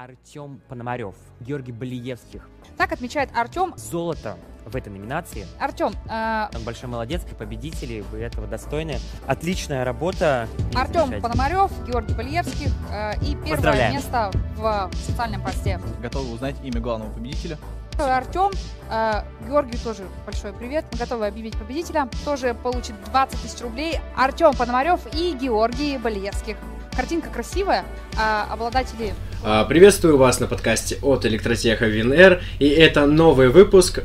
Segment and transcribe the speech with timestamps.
[0.00, 2.48] Артем Пономарев, Георгий Балиевских.
[2.76, 3.74] Так отмечает Артем.
[3.76, 5.44] Золото в этой номинации.
[5.58, 8.98] Артем, э, Он большой молодец, вы победители, вы этого достойны.
[9.26, 10.46] Отличная работа.
[10.76, 11.20] Артем.
[11.20, 15.80] Пономарев, Георгий Балиевских э, и первое место в социальном посте.
[16.00, 17.58] Готовы узнать имя главного победителя?
[17.98, 18.52] Артем,
[18.90, 20.84] э, Георгию тоже большой привет.
[20.92, 22.08] Мы готовы объявить победителя.
[22.24, 23.98] Тоже получит 20 тысяч рублей.
[24.16, 26.56] Артем Пономарев и Георгий Балиевских.
[26.94, 27.84] Картинка красивая.
[28.16, 34.02] а обладатели Приветствую вас на подкасте от Электротеха ВинР, и это новый выпуск.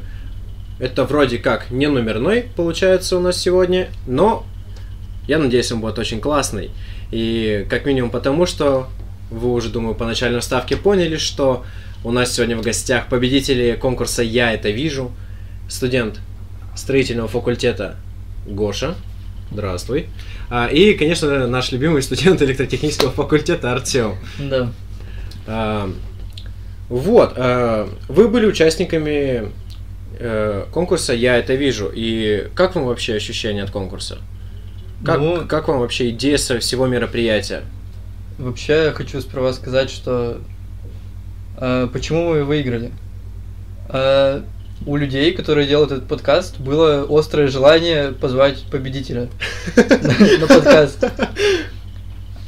[0.80, 4.46] Это вроде как не номерной получается у нас сегодня, но
[5.28, 6.70] я надеюсь, он будет очень классный.
[7.10, 8.90] И как минимум потому, что
[9.32, 11.66] вы уже, думаю, по начальной ставке поняли, что
[12.04, 15.12] у нас сегодня в гостях победители конкурса «Я это вижу»,
[15.68, 16.20] студент
[16.76, 17.96] строительного факультета
[18.46, 18.94] Гоша.
[19.52, 20.08] Здравствуй.
[20.50, 24.18] А, И, конечно, наш любимый студент электротехнического факультета Артем.
[24.38, 24.72] Да.
[25.48, 25.90] А,
[26.90, 29.52] Вот, а, вы были участниками
[30.20, 31.92] э, конкурса «Я это вижу».
[31.94, 34.20] И как вам вообще ощущения от конкурса?
[35.04, 37.64] Как, Ну- как вам вообще идея со всего мероприятия?
[38.38, 40.40] Вообще, я хочу сперва сказать, что
[41.58, 42.92] э, почему мы выиграли.
[43.90, 44.42] Э,
[44.86, 49.30] у людей, которые делают этот подкаст, было острое желание позвать победителя
[49.76, 51.06] на подкаст.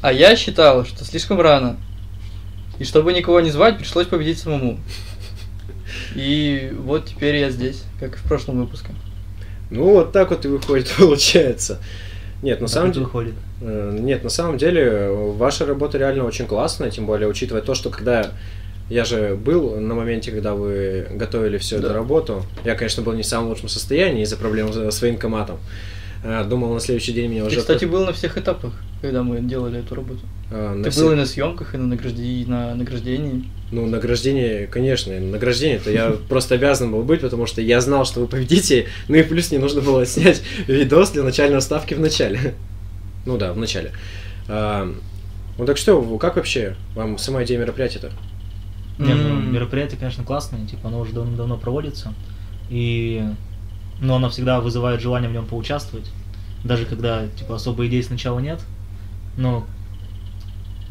[0.02, 1.78] А я считал, что слишком рано.
[2.80, 4.80] И чтобы никого не звать, пришлось победить самому.
[6.16, 8.90] И вот теперь я здесь, как и в прошлом выпуске.
[9.70, 11.80] Ну, вот так вот и выходит, получается.
[12.42, 13.06] Нет, на самом деле...
[13.06, 13.34] выходит.
[13.62, 17.90] Э, Нет, на самом деле, ваша работа реально очень классная, тем более, учитывая то, что
[17.90, 18.31] когда
[18.90, 21.94] я же был на моменте, когда вы готовили всю эту Да.
[21.94, 25.58] работу, я, конечно, был не в самом лучшем состоянии из-за проблем с с военкоматом.
[26.28, 27.59] Э, Думал, на следующий день меня Ты, уже...
[27.59, 30.22] кстати, был на всех этапах, когда мы делали эту работу.
[30.50, 33.45] на Ты все- был и на съемках, и на, награжде- и на награждении.
[33.72, 38.28] Ну, награждение, конечно, награждение-то я просто обязан был быть, потому что я знал, что вы
[38.28, 42.56] победите, ну и плюс мне нужно было снять видос для начальной ставки в начале.
[43.25, 43.92] Ну да, в начале.
[44.47, 44.92] А,
[45.57, 48.12] Ну так что, как вообще вам сама идея мероприятия-то?
[48.97, 52.13] Не, ну, мероприятие, конечно, классное, типа, оно уже давно, давно проводится,
[52.69, 53.24] и,
[54.00, 56.09] но оно всегда вызывает желание в нем поучаствовать,
[56.63, 58.61] даже когда, типа, особой идеи сначала нет,
[59.38, 59.66] но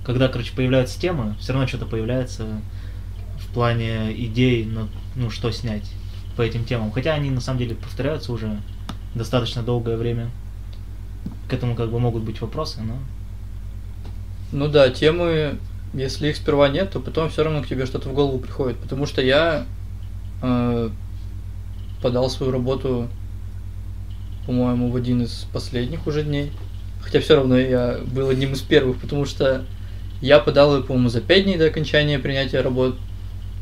[0.05, 2.47] когда, короче, появляются темы, все равно что-то появляется
[3.39, 5.91] в плане идей, ну, ну, что снять
[6.37, 8.61] по этим темам, хотя они, на самом деле, повторяются уже
[9.15, 10.31] достаточно долгое время,
[11.49, 12.99] к этому, как бы, могут быть вопросы, но...
[14.53, 15.59] Ну да, темы,
[15.93, 18.77] если их сперва нет, то потом все равно к тебе что-то в голову приходит.
[18.79, 19.67] Потому что я
[20.43, 20.91] э,
[22.05, 23.09] подал свою работу,
[24.47, 26.53] по-моему, в один из последних уже дней.
[27.01, 29.65] Хотя все равно я был одним из первых, потому что
[30.21, 32.97] я подал ее, по-моему, за пять дней до окончания принятия работ,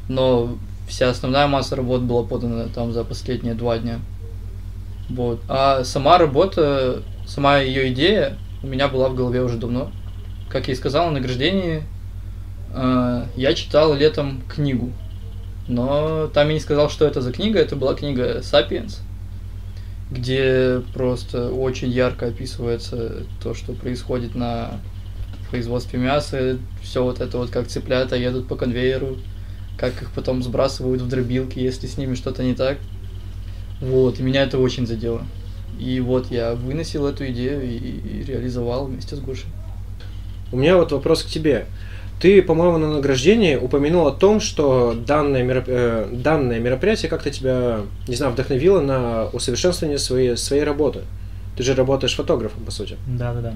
[0.09, 0.59] но
[0.89, 4.01] вся основная масса работ была подана там за последние два дня.
[5.09, 5.41] Вот.
[5.49, 9.93] А сама работа, сама ее идея у меня была в голове уже давно.
[10.49, 11.85] Как я и сказал на награждении,
[12.75, 14.91] э, я читал летом книгу.
[15.69, 17.59] Но там я не сказал, что это за книга.
[17.59, 19.01] Это была книга «Сапиенс»,
[20.11, 24.81] где просто очень ярко описывается то, что происходит на
[25.51, 26.59] производстве мяса.
[26.83, 29.19] Все вот это вот, как цыплята едут по конвейеру,
[29.79, 32.79] как их потом сбрасывают в дробилки, если с ними что-то не так.
[33.81, 35.23] Вот, и меня это очень задело.
[35.79, 39.51] И вот я выносил эту идею и, и реализовал вместе с Гошей.
[40.53, 41.67] У меня вот вопрос к тебе.
[42.23, 47.81] Ты, по-моему, на награждении упомянул о том, что данное, мероп- э, данное мероприятие как-то тебя,
[48.07, 51.01] не знаю, вдохновило на усовершенствование своей, своей работы.
[51.57, 52.97] Ты же работаешь фотографом, по сути.
[53.09, 53.55] Да, да, да.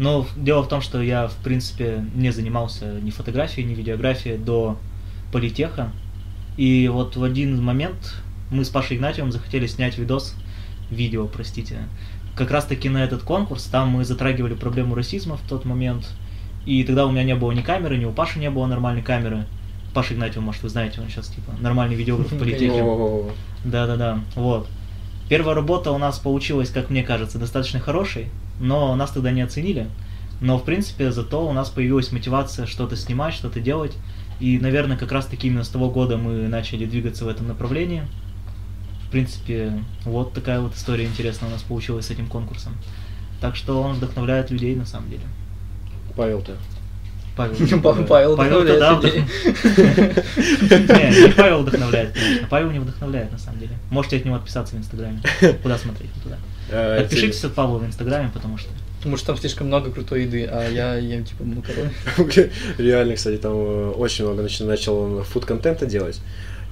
[0.00, 4.78] Но дело в том, что я, в принципе, не занимался ни фотографией, ни видеографией до
[5.32, 5.92] политеха.
[6.56, 8.16] И вот в один момент
[8.50, 10.34] мы с Пашей Игнатьевым захотели снять видос,
[10.90, 11.76] видео, простите,
[12.34, 13.66] как раз таки на этот конкурс.
[13.66, 16.04] Там мы затрагивали проблему расизма в тот момент.
[16.68, 19.46] И тогда у меня не было ни камеры, ни у Паши не было нормальной камеры.
[19.94, 22.84] Паша Игнатьев, может, вы знаете, он сейчас типа нормальный видеограф в политехе.
[23.64, 24.68] Да-да-да, вот.
[25.30, 28.26] Первая работа у нас получилась, как мне кажется, достаточно хорошей,
[28.60, 29.86] но нас тогда не оценили.
[30.42, 33.96] Но, в принципе, зато у нас появилась мотивация что-то снимать, что-то делать.
[34.38, 38.02] И, наверное, как раз-таки именно с того года мы начали двигаться в этом направлении.
[39.06, 39.72] В принципе,
[40.04, 42.74] вот такая вот история интересная у нас получилась с этим конкурсом.
[43.40, 45.24] Так что он вдохновляет людей на самом деле.
[46.18, 46.52] Павел-то.
[47.36, 47.54] Павел.
[47.82, 49.24] Павел Павел Павел-то, да, вдохновляет
[50.60, 52.46] Не, не Павел вдохновляет, конечно.
[52.50, 53.70] Павел не вдохновляет, на самом деле.
[53.90, 55.22] Можете от него отписаться в Инстаграме.
[55.62, 56.10] Куда смотреть?
[56.24, 56.38] Туда.
[56.70, 60.44] Э, Отпишитесь от Павла в Инстаграме, потому что Потому что там слишком много крутой еды,
[60.50, 61.92] а я ем типа макароны.
[62.78, 66.20] Реально, кстати, там э, очень много начал, начал он фуд-контента делать.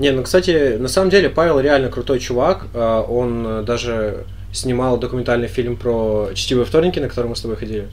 [0.00, 2.66] Не, ну, кстати, на самом деле Павел реально крутой чувак.
[2.74, 7.56] э, Он э, даже снимал документальный фильм про чтивые вторники, на который мы с тобой
[7.56, 7.86] ходили.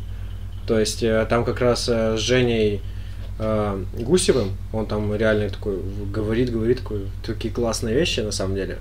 [0.67, 2.81] То есть э, там как раз э, с Женей
[3.39, 5.79] э, Гусевым, он там реально такой
[6.11, 8.77] говорит, говорит такой, такие классные вещи на самом деле.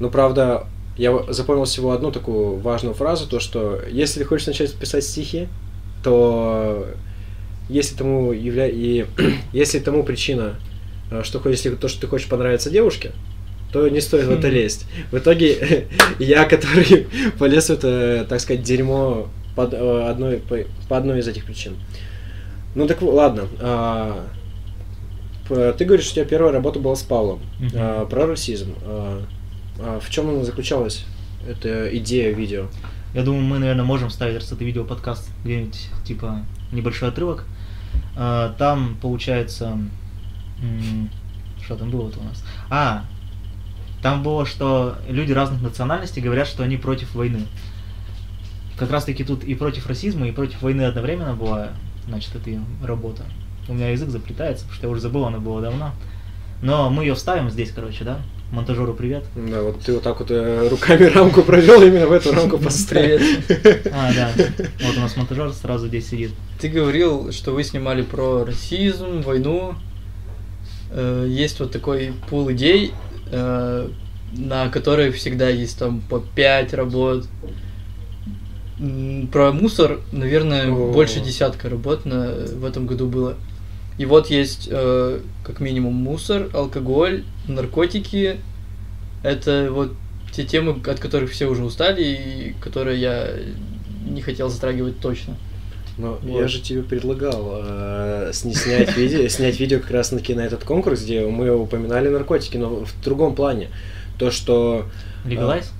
[0.00, 4.74] Но правда, я запомнил всего одну такую важную фразу, то что если ты хочешь начать
[4.74, 5.48] писать стихи,
[6.02, 6.86] то
[7.68, 8.66] если тому явля...
[8.66, 9.06] и
[9.52, 10.56] если тому причина,
[11.22, 13.12] что если то, что ты хочешь понравиться девушке,
[13.72, 14.86] то не стоит в это лезть.
[15.10, 15.86] В итоге
[16.18, 17.06] я, который
[17.38, 20.58] полез в это, так сказать, дерьмо под э, одной, по,
[20.88, 21.76] по одной из этих причин.
[22.74, 23.48] Ну так ладно.
[23.60, 24.26] а,
[25.48, 27.40] ты говоришь, что у тебя первая работа была с Павлом.
[27.58, 27.70] Мгм.
[27.74, 28.74] А, про расизм.
[28.82, 29.22] А,
[29.78, 31.04] а в чем она заключалась?
[31.46, 32.66] Это идея видео.
[33.14, 37.44] Я думаю, мы, наверное, можем вставить, раз это видео подкаст, где-нибудь, типа, небольшой отрывок.
[38.16, 39.78] А, Там, получается,
[41.64, 42.44] что там было-то у нас?
[42.70, 43.04] А,
[44.02, 47.46] там было, что люди разных национальностей говорят, что они против войны.
[48.76, 51.70] Как раз таки тут и против расизма, и против войны одновременно была,
[52.06, 53.22] значит, эта работа.
[53.68, 55.92] У меня язык заплетается, потому что я уже забыл, она была давно.
[56.62, 58.20] Но мы ее вставим здесь, короче, да?
[58.52, 59.24] Монтажеру привет.
[59.34, 63.18] Да, вот ты вот так вот э, руками рамку провел, именно в эту рамку поставил.
[63.92, 64.30] А, да.
[64.84, 66.32] Вот у нас монтажер сразу здесь сидит.
[66.60, 69.74] Ты говорил, что вы снимали про расизм, войну.
[70.90, 72.92] Э, Есть вот такой пул идей,
[73.30, 73.88] э,
[74.36, 77.24] на которые всегда есть там по 5 работ.
[79.30, 80.92] Про мусор, наверное, О.
[80.92, 83.36] больше десятка работ на, в этом году было.
[83.98, 88.38] И вот есть э, как минимум мусор, алкоголь, наркотики.
[89.22, 89.92] Это вот
[90.32, 93.30] те темы, от которых все уже устали и которые я
[94.04, 95.36] не хотел затрагивать точно.
[95.98, 96.40] Но Вот.
[96.40, 101.02] я же тебе предлагал э, снять видео, снять видео как раз таки на этот конкурс,
[101.02, 103.68] где мы упоминали наркотики, но в другом плане.
[104.18, 104.86] То, что...
[105.24, 105.70] Легалайз?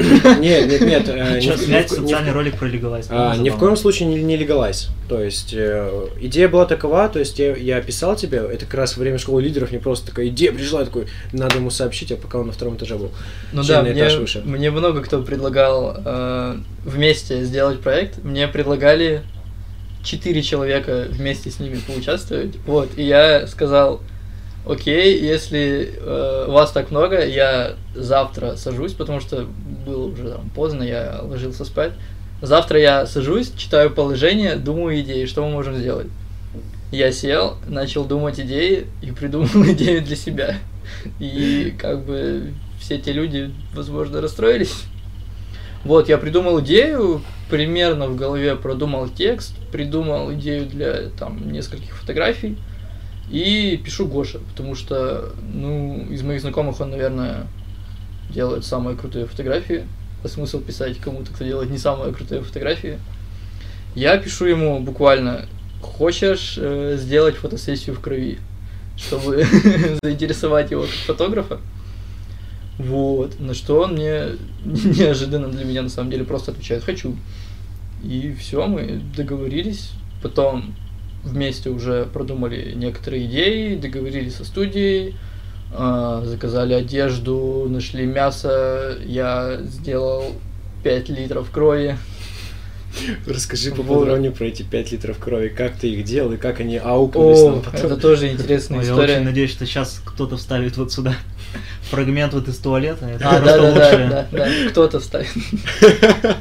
[0.00, 1.08] Нет, нет, нет.
[1.08, 3.06] э, Что, снять социальный ролик про легалайз?
[3.10, 4.88] А, ни в коем случае не, легалайз.
[5.08, 9.00] То есть э, идея была такова, то есть я, писал тебе, это как раз во
[9.00, 12.38] время школы лидеров, мне просто такая идея пришла, я такой, надо ему сообщить, а пока
[12.38, 13.10] он на втором этаже был.
[13.52, 18.22] Ну да, мне, много кто предлагал э, вместе сделать проект.
[18.24, 19.22] Мне предлагали
[20.02, 22.56] четыре человека вместе с ними поучаствовать.
[22.66, 24.00] Вот, и я сказал,
[24.66, 29.46] окей, если э, вас так много, я завтра сажусь, потому что
[29.86, 31.92] было уже там поздно, я ложился спать.
[32.42, 36.06] Завтра я сажусь, читаю положение, думаю идеи, что мы можем сделать.
[36.90, 40.56] Я сел, начал думать идеи и придумал идею для себя.
[41.18, 44.84] И как бы все те люди, возможно, расстроились.
[45.84, 52.58] Вот, я придумал идею, примерно в голове продумал текст, придумал идею для там нескольких фотографий
[53.30, 57.46] и пишу Гоше, потому что, ну, из моих знакомых он, наверное,
[58.28, 59.86] делает самые крутые фотографии.
[60.22, 62.98] А смысл писать кому-то, кто делает не самые крутые фотографии.
[63.94, 65.46] Я пишу ему буквально,
[65.80, 68.38] хочешь э, сделать фотосессию в крови,
[68.96, 69.44] чтобы
[70.02, 71.60] заинтересовать его как фотографа.
[72.78, 74.30] Вот, на что он мне
[74.64, 77.16] неожиданно для меня на самом деле просто отвечает «хочу».
[78.02, 79.92] И все, мы договорились.
[80.22, 80.74] Потом
[81.24, 85.16] вместе уже продумали некоторые идеи, договорились со студией,
[85.72, 90.32] а, заказали одежду, нашли мясо, я сделал
[90.82, 91.96] 5 литров крови.
[93.26, 93.86] Расскажи Вот.
[93.86, 97.50] поподробнее про эти 5 литров крови, как ты их делал и как они аукнулись О,
[97.52, 97.80] нам потом.
[97.86, 99.14] это тоже интересная Ой, я история.
[99.16, 101.14] очень надеюсь, что сейчас кто-то вставит вот сюда
[101.82, 103.06] фрагмент вот из туалета.
[103.06, 105.28] Это А, да, да, да, кто-то вставит.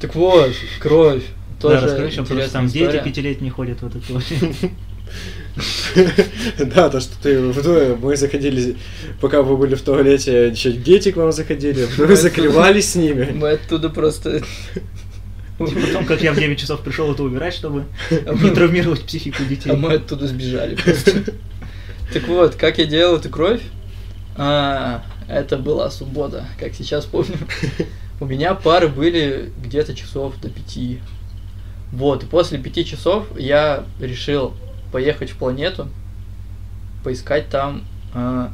[0.00, 1.22] Так вот, кровь.
[1.60, 3.04] Да, Тоже расскажи еще, потому что там интересная дети история.
[3.04, 4.54] пятилетние ходят в этот туалет.
[6.58, 8.76] Да, то, что ты мы заходили,
[9.20, 13.30] пока вы были в туалете, еще дети к вам заходили, вы закрывались с ними.
[13.32, 14.42] Мы оттуда просто...
[15.58, 19.70] Потом, как я в 9 часов пришел это убирать, чтобы не травмировать психику детей.
[19.70, 21.32] А мы оттуда сбежали просто.
[22.12, 23.62] Так вот, как я делал эту кровь?
[24.36, 27.38] А, это была суббота, как сейчас помню.
[28.20, 31.00] У меня пары были где-то часов до пяти.
[31.92, 34.54] Вот, и после пяти часов я решил
[34.92, 35.88] поехать в планету,
[37.04, 38.52] поискать там а,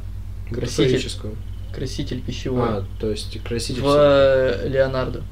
[0.51, 1.11] краситель,
[1.73, 2.69] краситель пищевой.
[2.69, 3.81] А, то есть краситель.
[3.81, 5.23] в э, Леонардо.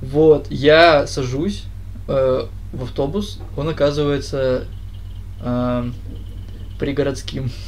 [0.00, 1.64] Вот, я сажусь
[2.06, 4.66] э, в автобус, он оказывается
[5.40, 5.90] э,
[6.78, 7.50] пригородским.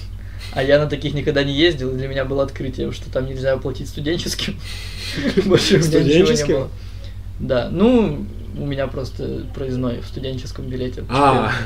[0.53, 3.53] А я на таких никогда не ездил, и для меня было открытие, что там нельзя
[3.53, 4.59] оплатить студенческим.
[5.45, 6.55] Больше у меня ничего не Студенческим?
[6.55, 6.69] было.
[7.39, 8.27] Да, ну,
[8.59, 11.05] у меня просто проездной в студенческом билете.
[11.09, 11.51] А,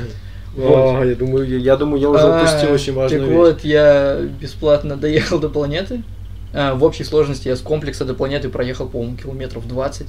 [0.55, 1.03] Вот.
[1.03, 3.37] Я думаю, я, я думаю, я уже А, упустил очень важную Так вещь.
[3.37, 6.01] вот, я бесплатно доехал до планеты.
[6.53, 10.07] А, В общей сложности я с комплекса до планеты проехал, по-моему, километров 20.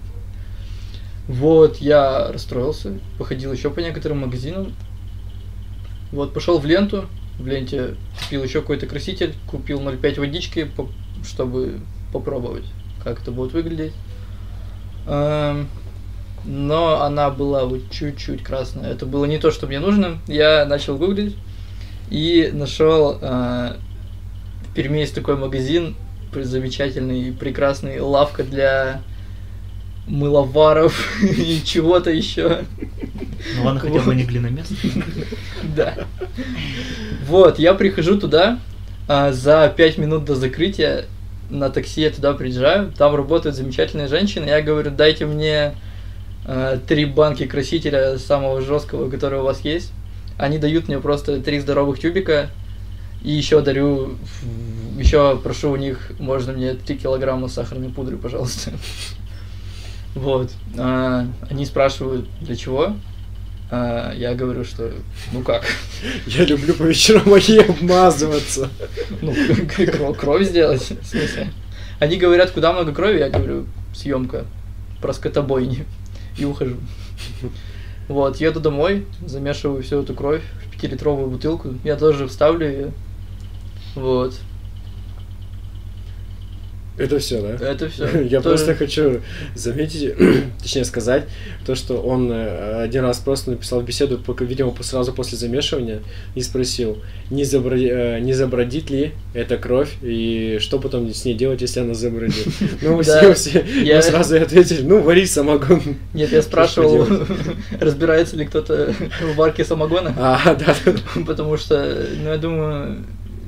[1.29, 4.73] Вот, я расстроился, походил еще по некоторым магазинам.
[6.11, 7.07] Вот, пошел в ленту,
[7.39, 10.71] в ленте купил еще какой-то краситель, купил 0,5 водички,
[11.25, 11.81] чтобы
[12.13, 12.65] попробовать,
[13.03, 13.95] как это будет выглядеть.
[15.07, 15.69] Эм,
[16.45, 18.91] Но она была вот чуть-чуть красная.
[18.91, 20.19] Это было не то, что мне нужно.
[20.27, 21.37] Я начал гуглить
[22.11, 23.77] и нашел э,
[24.69, 25.97] в Перми есть такой магазин
[26.35, 29.03] замечательный, прекрасный, лавка для
[30.07, 32.65] мыловаров и чего-то еще.
[33.57, 34.73] Ну ладно, хотя бы не глиномест.
[35.77, 35.95] Да.
[37.27, 38.59] Вот, я прихожу туда,
[39.09, 41.07] а, за пять минут до закрытия
[41.51, 45.75] на такси я туда приезжаю, там работают замечательные женщины, я говорю, дайте мне
[46.45, 49.93] а, три банки красителя самого жесткого, который у вас есть.
[50.39, 52.51] Они дают мне просто три здоровых тюбика,
[53.25, 54.17] и еще дарю,
[54.99, 58.73] еще прошу у них, можно мне 3 килограмма сахарной пудры, пожалуйста.
[60.15, 60.51] Вот.
[60.77, 62.95] А, Они спрашивают, для чего?
[63.71, 64.93] А, Я говорю, что,
[65.33, 65.65] ну как,
[66.27, 68.69] Я люблю по вечерам моей обмазываться.
[69.23, 69.35] ну,
[69.75, 71.51] кровь, кровь сделать, в смысле.
[71.99, 73.65] Они говорят, куда много крови, я говорю,
[73.95, 74.45] съемка
[75.01, 75.87] про скотобойни,
[76.37, 76.77] и ухожу.
[78.09, 82.91] Вот, еду домой, замешиваю всю эту кровь в пятилитровую бутылку, я тоже вставлю ее.
[83.95, 84.35] Вот,
[86.99, 87.67] Это все, да?
[87.71, 88.21] это все.
[88.31, 89.23] Я просто хочу
[89.55, 90.15] заметить,
[90.63, 91.25] точнее сказать,
[91.65, 96.01] то, что он э, один раз просто написал беседу, видимо, сразу после замешивания,
[96.35, 96.99] и спросил,
[97.31, 101.81] не, заброди- э, не забродит ли эта кровь, и что потом с ней делать, если
[101.81, 102.47] она забродит.
[102.83, 105.81] Ну, мы Да, все, все я- мы сразу ответили, ну, вари самогон.
[106.15, 107.07] Нет, я спрашивал,
[107.81, 108.95] разбирается ли кто-то
[109.33, 110.15] в варке самогона.
[110.19, 110.77] А, да.
[111.27, 112.99] Потому что, ну, я думаю,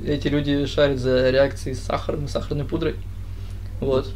[0.07, 2.95] эти люди шарят за реакции с сахаром и сахарной пудрой.
[3.79, 4.09] Вот.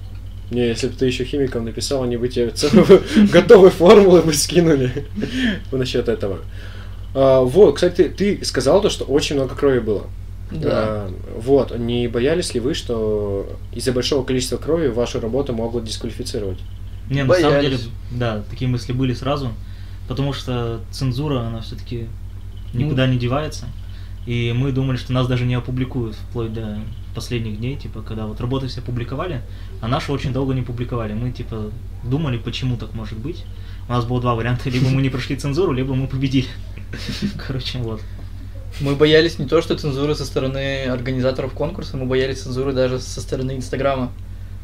[0.52, 5.06] Не, если бы ты еще химиком написал, они бы тебе целую готовые формулы бы скинули
[5.72, 6.40] насчет этого.
[7.14, 10.08] А, вот, кстати, ты, ты сказал то, что очень много крови было.
[10.52, 10.70] Да.
[10.72, 16.60] А, вот, не боялись ли вы, что из-за большого количества крови вашу работу могут дисквалифицировать?
[17.10, 17.78] Не, на самом деле,
[18.12, 19.52] да, такие мысли были сразу,
[20.08, 22.08] потому что цензура, она все-таки
[22.74, 23.66] никуда не девается.
[24.30, 26.78] И мы думали, что нас даже не опубликуют вплоть до
[27.16, 29.42] последних дней, типа, когда вот работы все публиковали,
[29.82, 31.14] а наши очень долго не публиковали.
[31.14, 31.72] Мы, типа,
[32.04, 33.44] думали, почему так может быть.
[33.88, 36.48] У нас было два варианта, либо мы не прошли цензуру, либо мы победили.
[37.48, 38.02] Короче, вот.
[38.82, 43.22] Мы боялись не то, что цензуры со стороны организаторов конкурса, мы боялись цензуры даже со
[43.22, 44.12] стороны Инстаграма.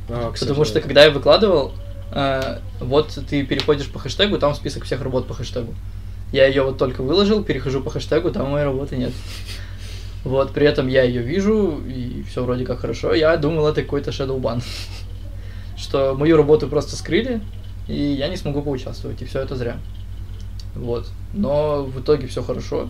[0.09, 1.73] А, Потому что когда я выкладывал,
[2.11, 5.73] э, вот ты переходишь по хэштегу, там список всех работ по хэштегу.
[6.31, 9.13] Я ее вот только выложил, перехожу по хэштегу, там моей работы нет.
[10.23, 13.13] Вот, при этом я ее вижу, и все вроде как хорошо.
[13.13, 14.63] Я думал, это какой-то shadow ban.
[15.77, 17.41] Что мою работу просто скрыли,
[17.87, 19.77] и я не смогу поучаствовать, и все это зря.
[20.73, 21.07] Вот.
[21.33, 22.89] Но в итоге все хорошо.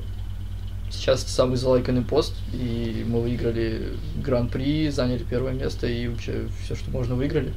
[0.89, 6.89] Сейчас самый залайканный пост, и мы выиграли гран-при, заняли первое место, и вообще все, что
[6.91, 7.53] можно, выиграли.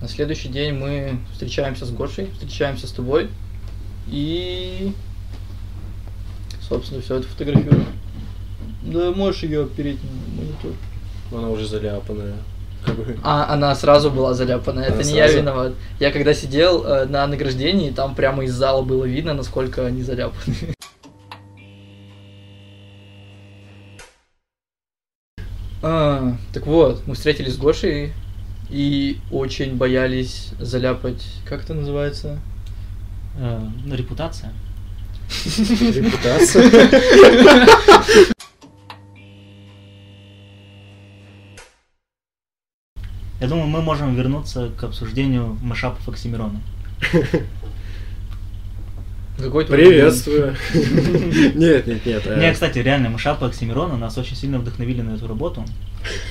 [0.00, 3.28] На следующий день мы встречаемся с Гошей, встречаемся с тобой,
[4.08, 4.94] и,
[6.62, 7.86] собственно, все это фотографируем.
[8.82, 10.72] Да, можешь ее опереть на монитор.
[11.30, 12.34] Она уже заляпанная.
[13.22, 14.80] А, она сразу была заляпана.
[14.80, 15.38] Это Она не я сразу?
[15.38, 15.72] виноват.
[16.00, 20.56] Я когда сидел э, на награждении, там прямо из зала было видно, насколько они заляпаны.
[25.82, 28.12] А, так вот, мы встретились с Гошей
[28.70, 31.24] и очень боялись заляпать.
[31.44, 32.38] Как это называется?
[33.38, 34.52] Э, ну, репутация.
[35.58, 36.70] Репутация.
[43.40, 46.60] Я думаю, мы можем вернуться к обсуждению машапов Оксимирона.
[49.38, 50.54] Какой твой Приветствую.
[51.54, 52.22] Нет, нет, нет.
[52.26, 55.64] э, Не, кстати, реально, машапы Оксимирона нас очень сильно вдохновили на эту работу.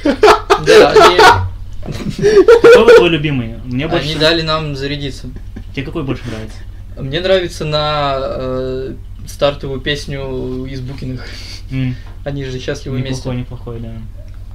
[0.04, 1.49] Да,
[1.84, 3.56] Какой твой любимый?
[3.66, 4.06] Мне больше...
[4.12, 5.28] они дали нам зарядиться.
[5.74, 6.58] Тебе какой больше нравится?
[6.98, 8.94] Мне нравится на э,
[9.28, 11.26] стартовую песню из Букиных.
[11.72, 11.96] М,
[12.26, 13.30] Они же счастливы вместе.
[13.30, 13.94] Неплохой, неплохой, да.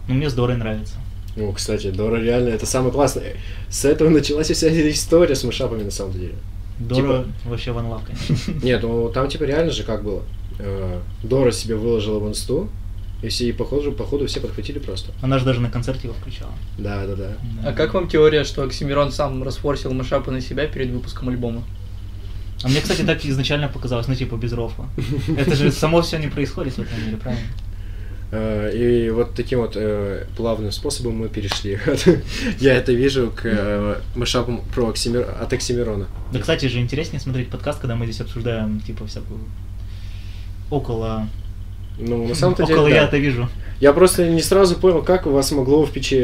[0.09, 0.95] Ну, мне с Дорой нравится.
[1.37, 3.35] Ну, кстати, Дора реально, это самое классное.
[3.69, 6.35] С этого началась вся история с мышапами, на самом деле.
[6.79, 8.53] Дора вообще ван лав, конечно.
[8.63, 10.23] Нет, ну там типа реально же как было.
[10.59, 12.69] Э, Дора себе выложила в инсту,
[13.25, 15.13] и все, и походу, походу все подхватили просто.
[15.23, 16.53] Она же даже на концерте его включала.
[16.77, 17.29] Да, да, да.
[17.63, 17.71] Да.
[17.71, 21.63] А как вам теория, что Оксимирон сам расфорсил мышапы на себя перед выпуском альбома?
[22.63, 24.89] А мне, кстати, так изначально показалось, ну, типа, без рофла.
[25.39, 27.47] Это же само все не происходит в этом мире, правильно?
[28.31, 31.79] Э, И вот таким вот э, плавным способом мы перешли.
[32.61, 35.27] Я это вижу к э, мышапам про Оксимир...
[35.41, 36.09] от Оксимирона.
[36.31, 39.41] Да, кстати, же интереснее смотреть подкаст, когда мы здесь обсуждаем, типа, всякую
[40.71, 41.27] около...
[41.99, 42.97] Ну, на самом-то деле, около да.
[42.97, 43.49] я-то вижу.
[43.81, 46.17] Я просто не сразу понял, как у вас могло в печи,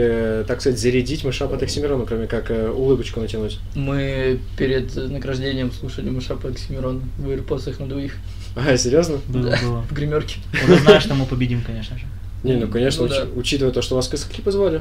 [0.47, 3.59] так сказать, зарядить мышап от Оксимирона, кроме как э, улыбочку натянуть.
[3.75, 8.17] Мы перед награждением слушали мышапы Оксимирона в AirPods на двоих
[8.57, 9.19] А, серьезно?
[9.29, 9.59] Было, Да.
[9.63, 9.83] было.
[9.83, 10.39] в гримерке.
[10.65, 12.05] Уже знаешь, что мы победим, конечно же.
[12.45, 13.25] Не, ну конечно, Ну да.
[13.25, 14.81] уч- учитывая то, что вас к скольки позвали.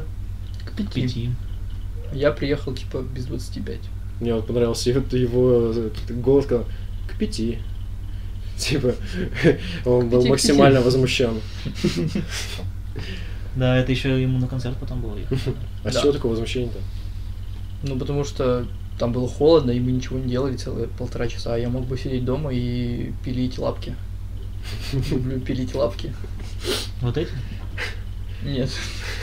[0.66, 1.02] К пяти.
[1.02, 1.30] Пяти.
[2.14, 3.78] Я приехал типа без 25.
[4.22, 6.66] Мне вот понравился его, его э, голос, сказал,
[7.12, 7.58] к пяти.
[8.60, 8.94] Типа,
[9.86, 11.40] он был максимально возмущен.
[13.56, 15.18] Да, это еще ему на концерт потом было.
[15.18, 15.40] ехать.
[15.84, 16.80] А чего такое возмущение-то?
[17.84, 18.68] Ну, потому что
[19.00, 21.56] там было холодно, и мы ничего не делали целые полтора часа.
[21.56, 23.96] А я мог бы сидеть дома и пилить лапки.
[25.10, 26.14] Люблю пилить лапки.
[27.02, 27.32] Вот эти?
[28.44, 28.70] Нет,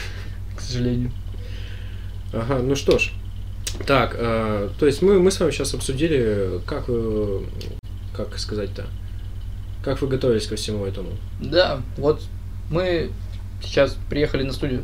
[0.56, 1.12] к сожалению.
[2.32, 3.12] Ага, ну что ж.
[3.86, 7.44] Так, э, то есть мы, мы с вами сейчас обсудили, как вы,
[8.14, 8.86] как сказать-то,
[9.86, 11.10] как вы готовились ко всему этому.
[11.40, 12.20] Да, вот
[12.70, 13.12] мы
[13.62, 14.82] сейчас приехали на студию.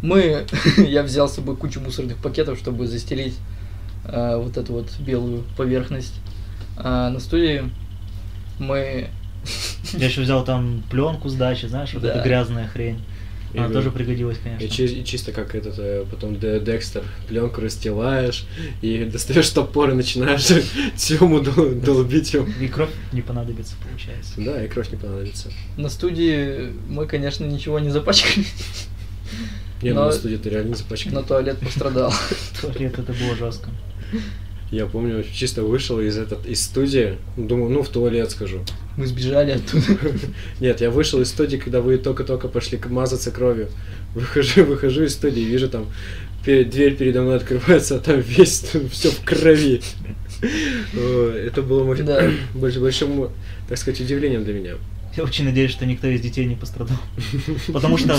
[0.00, 0.46] Мы,
[0.78, 3.36] я взял с собой кучу мусорных пакетов, чтобы застелить
[4.06, 6.14] э, вот эту вот белую поверхность.
[6.78, 7.70] А на студии
[8.58, 9.10] мы...
[9.92, 12.14] Я еще взял там пленку с дачи, знаешь, вот Да.
[12.14, 12.98] эта грязная хрень.
[13.56, 14.68] Она И- тоже пригодилась, И, конечно.
[14.68, 18.44] чи- и чисто как этот, э, потом Де- Декстер, пленку расстилаешь,
[18.82, 20.46] и достаешь топор и начинаешь
[20.96, 22.46] тему дол- долбить его.
[22.60, 24.34] И кровь не понадобится, получается.
[24.38, 25.50] Да, и кровь не понадобится.
[25.76, 28.44] На студии мы, конечно, ничего не запачкали,
[29.82, 31.12] Не, ну Но- на студии ты реально не запачкан.
[31.12, 32.12] но туалет пострадал.
[32.60, 33.70] Туалет это было жестко.
[34.70, 38.64] Я помню, чисто вышел из, этот, из студии, думаю, ну в туалет скажу.
[38.96, 40.12] Мы сбежали оттуда.
[40.60, 43.68] Нет, я вышел из студии, когда вы только-только пошли мазаться кровью.
[44.14, 45.86] Выхожу, выхожу из студии, вижу там,
[46.44, 49.82] дверь передо мной открывается, а там весь, все в крови.
[50.82, 51.84] Это было
[52.54, 53.30] большим,
[53.68, 54.74] так сказать, удивлением для меня.
[55.16, 56.96] Я очень надеюсь, что никто из детей не пострадал.
[57.72, 58.16] Потому что,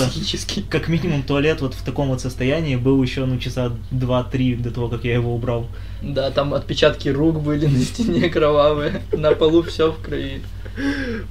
[0.68, 4.88] как минимум, туалет вот в таком вот состоянии был еще, ну, часа 2-3 до того,
[4.88, 5.68] как я его убрал.
[6.02, 10.42] Да, там отпечатки рук были на стене кровавые, на полу все в крови.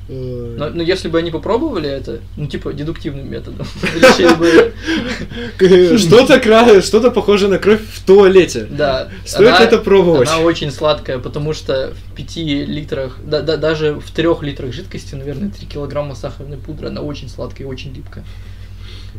[0.09, 3.65] Но, но если бы они попробовали это, ну типа дедуктивным методом,
[5.97, 8.67] Что-то что-то похоже на кровь в туалете.
[8.69, 9.09] да.
[9.25, 10.29] Стоит это пробовать.
[10.29, 15.15] Она очень сладкая, потому что в 5 литрах, да, да, даже в 3 литрах жидкости,
[15.15, 18.23] наверное, 3 килограмма сахарной пудры, она очень сладкая и очень липкая.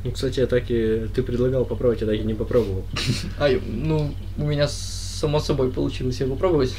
[0.05, 1.09] Ну, кстати, я так и...
[1.15, 2.85] Ты предлагал попробовать, я так и не попробовал.
[3.39, 6.75] А, ну, у меня само собой получилось ее попробовать.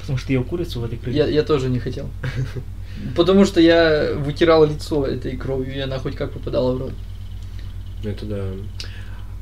[0.00, 1.16] Потому что я курицу в этой крови.
[1.16, 2.08] Я, я тоже не хотел.
[3.16, 6.92] Потому что я вытирал лицо этой кровью, и она хоть как попадала в рот.
[8.04, 8.44] Это да.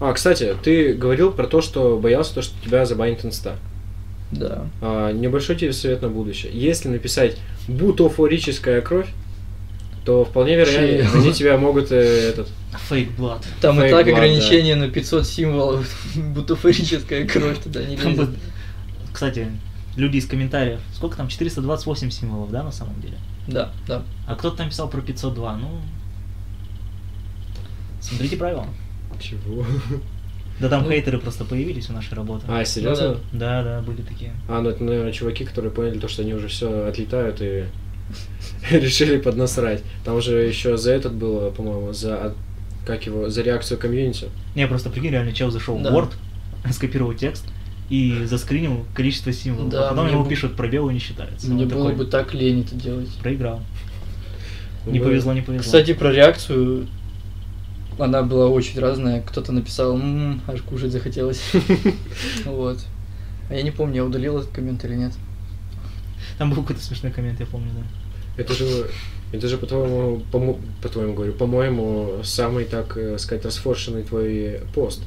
[0.01, 3.57] А, кстати, ты говорил про то, что боялся, то, что тебя забанит инста.
[4.31, 4.67] Да.
[4.81, 6.53] А, небольшой тебе совет на будущее.
[6.53, 7.37] Если написать
[7.67, 9.09] бутафорическая кровь,
[10.05, 11.21] то вполне вероятно, Чел.
[11.21, 12.49] они тебя могут э, этот.
[12.89, 13.45] Фейк блад.
[13.61, 15.87] Там и Fake так blood, ограничение на 500 символов.
[16.17, 18.31] Бутафорическая кровь туда не Там лезет.
[19.13, 19.49] Кстати,
[19.97, 23.19] люди из комментариев, сколько там, 428 символов, да, на самом деле?
[23.47, 24.03] Да, да.
[24.27, 25.81] А кто-то там писал про 502, ну...
[28.01, 28.67] Смотрите правила.
[29.21, 29.65] Чего?
[30.61, 30.91] Да там Ну.
[30.91, 32.45] хейтеры просто появились у нашей работы.
[32.49, 33.09] А, серьезно?
[33.33, 34.33] Ну Да, да, были такие.
[34.49, 37.65] А, ну это, наверное, чуваки, которые поняли то, что они уже все отлетают и
[38.71, 39.83] решили поднасрать.
[40.05, 42.35] Там же еще за этот было, по-моему, за
[42.87, 44.29] как его, за реакцию комьюнити.
[44.55, 45.91] Не, просто прикинь, реально чел зашел Да.
[45.91, 46.13] в Word,
[46.73, 47.45] скопировал текст
[47.91, 49.71] и заскринил количество символов.
[49.71, 51.49] Да, а потом мне ему бы- пишут, пробелы не считается.
[51.51, 53.09] Мне Он было такой, бы так лень это делать.
[53.23, 53.61] Проиграл.
[54.87, 55.65] Не повезло, не повезло.
[55.65, 56.87] Кстати, про реакцию
[57.99, 59.23] она была очень разная.
[59.23, 61.43] Кто-то написал, «М, аж кушать захотелось.
[62.45, 62.79] Вот.
[63.51, 65.13] А я не помню, я удалил этот коммент или нет.
[66.39, 68.43] Там был какой-то смешной коммент, я помню, да.
[68.43, 68.87] Это же,
[69.33, 75.03] это же по-твоему, по-мо- по-твоему говорю, по-моему, самый, так э, сказать, расфоршенный твой пост.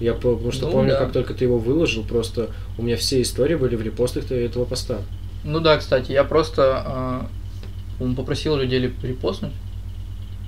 [0.00, 0.98] Я по- потому что Ну помню, да.
[0.98, 4.98] как только ты его выложил, просто у меня все истории были в репостах этого поста.
[5.44, 7.28] Ну да, кстати, я просто
[8.00, 9.52] м, попросил людей репостнуть.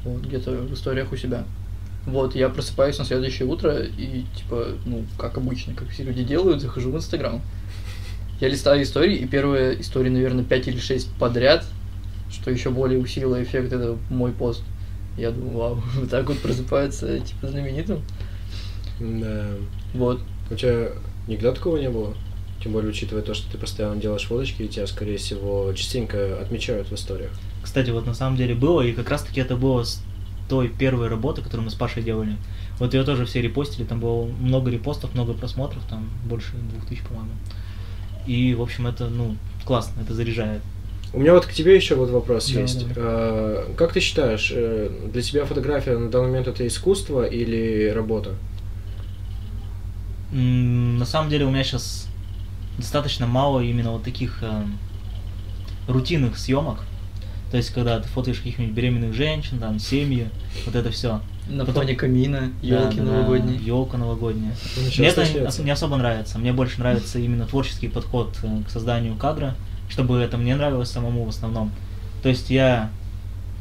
[0.05, 1.45] вот, где-то в историях у себя.
[2.09, 6.63] Вот, я просыпаюсь на следующее утро и, типа, ну, как обычно, как все люди делают,
[6.63, 7.43] захожу в Инстаграм.
[8.41, 11.67] Я листаю истории, и первая история, наверное, 5 или 6 подряд,
[12.31, 14.63] что еще более усилило эффект, это мой пост.
[15.19, 18.03] Я думаю, вау, вот так вот просыпается, типа, знаменитым.
[19.01, 19.49] Да.
[19.93, 20.21] Вот.
[20.51, 20.93] У тебя
[21.27, 22.15] никогда такого не было?
[22.63, 26.89] Тем более, учитывая то, что ты постоянно делаешь фоточки, и тебя, скорее всего, частенько отмечают
[26.89, 27.33] в историях.
[27.63, 30.03] Кстати, вот на самом деле было, и как раз таки это было с
[30.49, 32.37] той первой работы, которую мы с Пашей делали.
[32.79, 37.03] Вот ее тоже все репостили, там было много репостов, много просмотров, там больше двух тысяч,
[37.03, 37.31] по-моему.
[38.27, 40.63] И, в общем, это, ну, классно, это заряжает.
[41.13, 42.87] У меня вот к тебе еще вот вопрос Да, есть.
[42.89, 42.95] да.
[42.97, 48.35] А, Как ты считаешь, э, для тебя фотография на данный момент это искусство или работа?
[50.31, 52.07] На самом деле у меня сейчас
[52.77, 54.79] достаточно мало именно вот таких эм,
[55.89, 56.81] рутинных съемок.
[57.51, 60.29] То есть, когда ты фотоешь каких-нибудь беременных женщин, там, семьи,
[60.67, 61.21] вот это все.
[61.49, 63.59] На Потом- фоне камина, елки новогодние.
[63.59, 64.53] Елка новогодняя.
[64.99, 65.63] Мне это начнется.
[65.63, 66.39] не особо нравится.
[66.39, 69.55] Мне больше нравится именно творческий подход э, к созданию кадра,
[69.89, 71.73] чтобы это мне нравилось самому в основном.
[72.23, 72.91] То есть я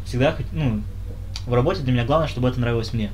[0.06, 0.82] всегда, хот- ну,
[1.46, 3.10] в работе для меня главное, чтобы это нравилось мне.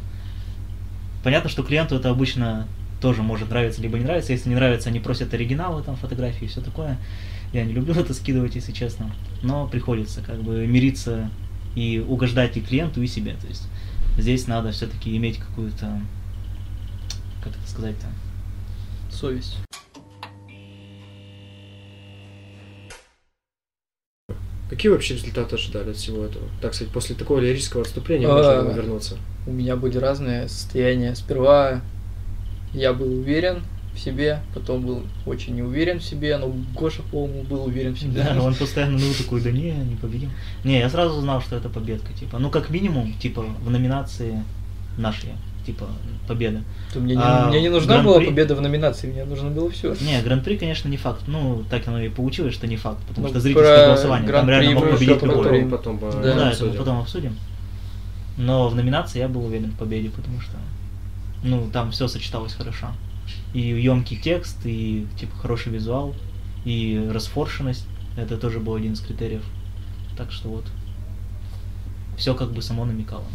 [1.24, 2.68] Понятно, что клиенту это обычно
[3.00, 4.32] тоже может нравиться либо не нравится.
[4.32, 6.98] Если не нравится, они просят оригиналы, там, фотографии и все такое.
[7.54, 9.16] Я не люблю это скидывать, если честно.
[9.44, 11.30] Но приходится как бы мириться
[11.76, 13.36] и угождать и клиенту, и себе.
[13.40, 13.68] То есть
[14.18, 16.02] здесь надо все-таки иметь какую-то,
[17.44, 18.08] как это сказать-то,
[19.12, 19.58] Совесть.
[24.70, 26.50] Какие вообще результаты ожидали от всего этого?
[26.60, 28.34] Так сказать, после такого лирического отступления А.
[28.34, 29.18] можно было вернуться.
[29.46, 31.14] У меня были разные состояния.
[31.14, 31.82] Сперва
[32.74, 33.62] я был уверен
[33.94, 38.00] в себе, потом был очень не уверен в себе, но Гоша, по-моему, был уверен в
[38.00, 38.24] себе.
[38.24, 40.32] Да, он постоянно ну такой, да не, не победим.
[40.64, 42.40] Не, я сразу знал, что это победка, типа.
[42.40, 44.44] Ну, как минимум, типа, в номинации
[44.98, 45.30] нашей,
[45.66, 45.88] типа,
[46.28, 46.62] победа.
[46.94, 49.96] То мне, не, А, мне не нужна была победа в номинации, мне нужно было все.
[50.02, 51.22] Не, гран-при, конечно, не факт.
[51.28, 54.72] Ну, так оно и получилось, что не факт, потому Ну, что зрительское голосование, там реально
[54.72, 55.66] мог победить любой.
[55.66, 56.34] Потом, потом, Да.
[56.34, 57.38] Ну да, это мы потом обсудим.
[58.38, 60.54] Но в номинации я был уверен в победе, потому что,
[61.44, 62.88] ну, там все сочеталось хорошо.
[63.54, 66.16] И емкий текст, и, типа, хороший визуал,
[66.66, 67.86] и расфоршенность.
[68.18, 69.44] Это тоже был один из критериев.
[70.18, 70.66] Так что вот.
[72.18, 73.26] Все как бы само намекало.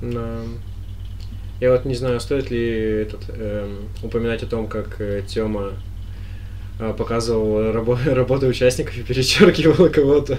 [0.00, 0.40] Да.
[1.60, 5.72] Я вот не знаю, стоит ли этот, эм, упоминать о том, как Тёма
[6.78, 10.38] э, показывал рабо- работу участников и перечеркивал кого-то.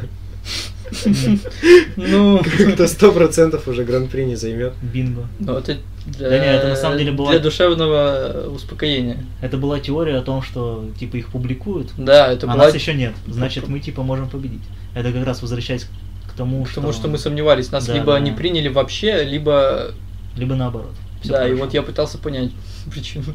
[1.96, 2.42] Ну,
[2.74, 4.74] Кто сто процентов уже гран-при не займет.
[4.82, 5.28] Бинго.
[5.40, 9.18] ну, это для, Да не, это на самом деле была- для душевного успокоения.
[9.42, 12.94] Это была теория о том, что типа их публикуют, Да, это а была нас еще
[12.94, 13.14] нет.
[13.28, 14.62] Значит, мы типа можем победить.
[14.96, 15.88] Это как раз возвращаясь
[16.28, 18.20] к тому, Потому что мы сомневались, нас Да, либо да.
[18.20, 19.92] не приняли вообще, либо
[20.36, 20.94] Либо наоборот.
[21.22, 21.64] Всё да, и хорошо.
[21.66, 22.52] вот я пытался понять
[22.92, 23.26] причину.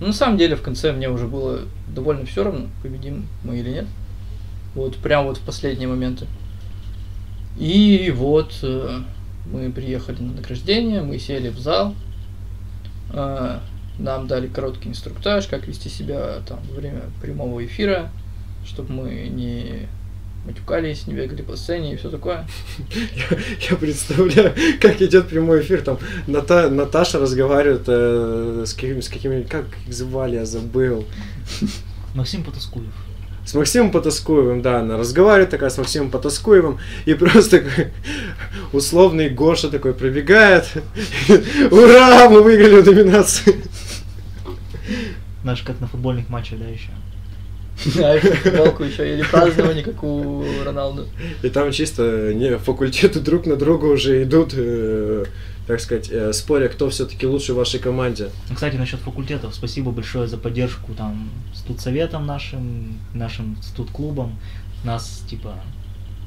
[0.00, 1.60] Ну, на самом деле, в конце мне уже было
[1.94, 3.86] довольно все равно, победим мы или нет.
[4.74, 6.26] Вот, прям вот в последние моменты.
[7.58, 9.00] И вот э,
[9.52, 11.94] мы приехали на награждение, мы сели в зал.
[13.12, 13.58] э,
[13.98, 18.10] Нам дали короткий инструктаж, как вести себя там во время прямого эфира,
[18.66, 19.86] чтобы мы не
[20.46, 22.46] матюкались, не бегали по сцене и все такое.
[22.90, 23.38] Я,
[23.70, 29.42] я представляю, как идет прямой эфир, там Ната- Наташа разговаривает э, с, какими, с какими,
[29.42, 31.04] как их звали, я забыл.
[32.14, 32.92] Максим Потаскуев.
[33.44, 37.64] С Максимом Потаскуевым, да, она разговаривает такая с Максимом Потаскуевым, и просто
[38.72, 40.66] условный Гоша такой пробегает.
[41.70, 43.56] Ура, мы выиграли в номинации.
[45.42, 46.90] Знаешь, как на футбольных матчах, да, еще.
[47.96, 51.08] Да, футболку еще или празднование, как у Роналду.
[51.42, 55.24] И там чисто не, факультеты друг на друга уже идут, э,
[55.66, 58.30] так сказать, э, споря, кто все-таки лучше в вашей команде.
[58.48, 64.38] Ну, Кстати, насчет факультетов, спасибо большое за поддержку там студсоветом нашим, нашим студклубом.
[64.84, 65.54] Нас, типа,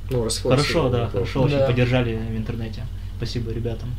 [0.10, 1.12] Ну, хорошо, да, неплохо.
[1.12, 1.68] хорошо очень Да.
[1.68, 2.84] поддержали в интернете.
[3.18, 3.90] Спасибо ребятам.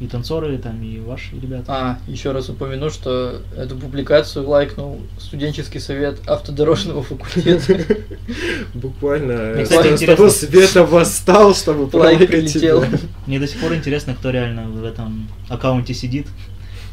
[0.00, 1.64] И танцоры, там, и ваши ребята.
[1.66, 7.84] А, еще раз упомяну, что эту публикацию лайкнул студенческий совет автодорожного факультета.
[8.74, 10.30] Буквально Мне, э, кстати, с, того интересно.
[10.30, 12.84] света восстал, чтобы Лайк прилетел.
[13.26, 16.28] Мне до сих пор интересно, кто реально в этом аккаунте сидит.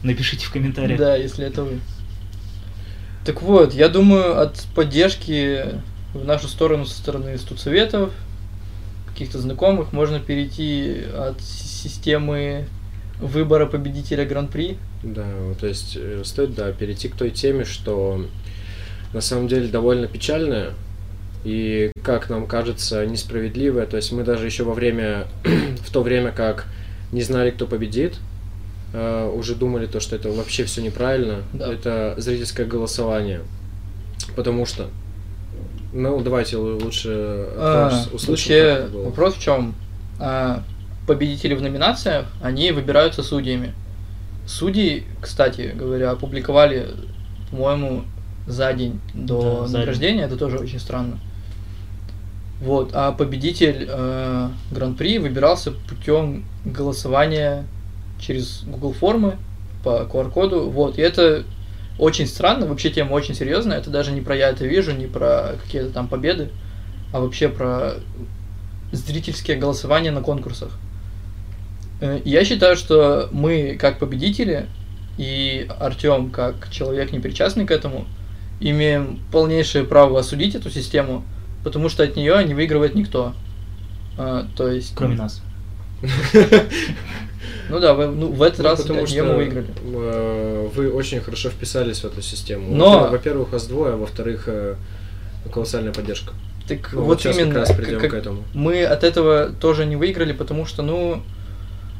[0.01, 0.99] Напишите в комментариях.
[0.99, 1.79] Да, если это вы.
[3.23, 5.63] Так вот, я думаю, от поддержки
[6.15, 8.13] в нашу сторону со стороны студсоветов,
[9.07, 12.67] каких-то знакомых, можно перейти от системы
[13.19, 14.77] выбора победителя гран-при.
[15.03, 15.25] Да,
[15.59, 18.25] то есть э, стоит, да, перейти к той теме, что
[19.13, 20.73] на самом деле довольно печальная
[21.43, 23.85] и, как нам кажется, несправедливая.
[23.85, 25.27] То есть мы даже еще во время
[25.95, 26.65] то время как
[27.13, 28.15] не знали, кто победит,
[28.91, 31.43] э, уже думали то, что это вообще все неправильно.
[31.53, 31.71] Да.
[31.71, 33.41] Это зрительское голосование.
[34.35, 34.89] Потому что...
[35.93, 37.09] Ну, давайте лучше
[37.55, 39.73] А, услышим, Вообще, вопрос в чем?
[41.07, 43.73] Победители в номинациях, они выбираются судьями.
[44.47, 46.89] Судьи, кстати говоря, опубликовали,
[47.51, 48.03] по-моему,
[48.47, 51.19] за день до Да, награждения, это тоже очень странно.
[52.61, 57.65] Вот, а победитель э, Гран-при выбирался путем голосования
[58.19, 59.37] через Google формы
[59.83, 60.69] по QR-коду.
[60.69, 61.43] Вот, и это
[61.99, 63.77] очень странно, вообще тема очень серьезная.
[63.77, 66.49] Это даже не про я это вижу, не про какие-то там победы,
[67.13, 67.95] а вообще про
[68.91, 70.77] зрительские голосования на конкурсах.
[72.01, 74.65] Э, Я считаю, что мы, как победители,
[75.17, 78.05] и Артем, как человек, не причастный к этому,
[78.59, 81.23] имеем полнейшее право осудить эту систему,
[81.63, 83.33] потому что от нее не выигрывает никто.
[84.17, 84.93] А, то есть...
[84.95, 85.41] Кроме нас.
[87.69, 89.65] Ну да, в, ну, в этот Ну, раз потому мы выиграли.
[89.83, 92.67] э, вы очень хорошо вписались в эту систему.
[92.75, 94.75] Но- Во- Во-первых, вас двое, а во-вторых, э,
[95.51, 96.33] колоссальная поддержка.
[96.67, 98.43] Так Ну, вот сейчас именно, как раз придем как- к этому.
[98.53, 101.23] мы от этого тоже не выиграли, потому что, ну,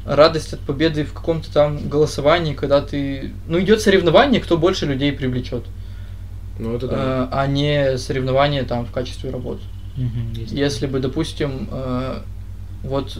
[0.06, 3.32] радость от победы в каком-то там голосовании, когда ты...
[3.48, 5.64] Ну, идет соревнование, кто больше людей привлечет,
[6.58, 6.96] Ну, это да.
[6.96, 9.62] э, а не соревнование там в качестве работы.
[10.34, 10.52] Есть.
[10.52, 12.20] Если бы, допустим, э,
[12.84, 13.18] вот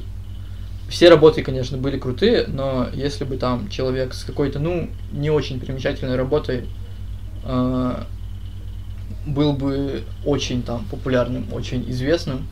[0.88, 5.58] все работы, конечно, были крутые, но если бы там человек с какой-то, ну, не очень
[5.58, 6.66] примечательной работой
[7.44, 8.04] э,
[9.26, 12.46] был бы очень там популярным, очень известным,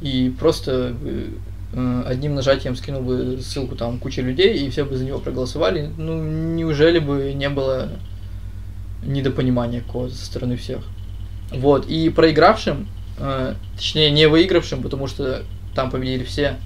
[0.00, 1.28] и просто бы, э,
[2.06, 6.22] одним нажатием скинул бы ссылку там куче людей, и все бы за него проголосовали, ну,
[6.22, 7.90] неужели бы не было
[9.04, 10.84] недопонимания какого-то со стороны всех?
[11.50, 15.42] Вот, и проигравшим, э, точнее, не выигравшим, потому что
[15.74, 16.56] там победили все,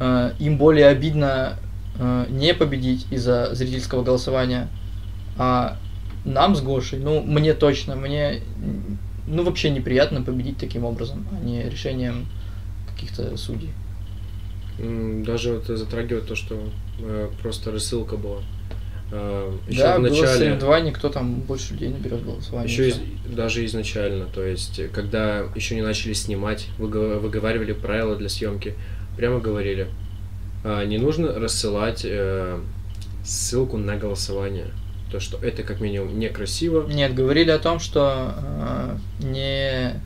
[0.00, 1.58] э, им более обидно
[1.98, 4.68] э, не победить из-за зрительского голосования,
[5.36, 5.78] а
[6.24, 8.40] нам с Гошей, ну, мне точно, мне,
[9.26, 12.26] ну, вообще неприятно победить таким образом, а не решением
[12.92, 13.70] каких-то судей.
[14.78, 16.58] Даже вот затрагивает то, что
[16.98, 18.40] э, просто рассылка была.
[19.12, 22.72] Э, Еще да, в было начале, соревнование, кто там больше людей наберет голосование.
[22.72, 23.00] еще из-
[23.32, 28.74] даже изначально, то есть, э, когда еще не начали снимать, выго- выговаривали правила для съемки,
[29.16, 29.86] прямо говорили,
[30.64, 32.58] а, не нужно рассылать э,
[33.24, 34.66] ссылку на голосование.
[35.12, 36.88] То, что это как минимум некрасиво.
[36.88, 40.00] Нет, говорили о том, что э, не,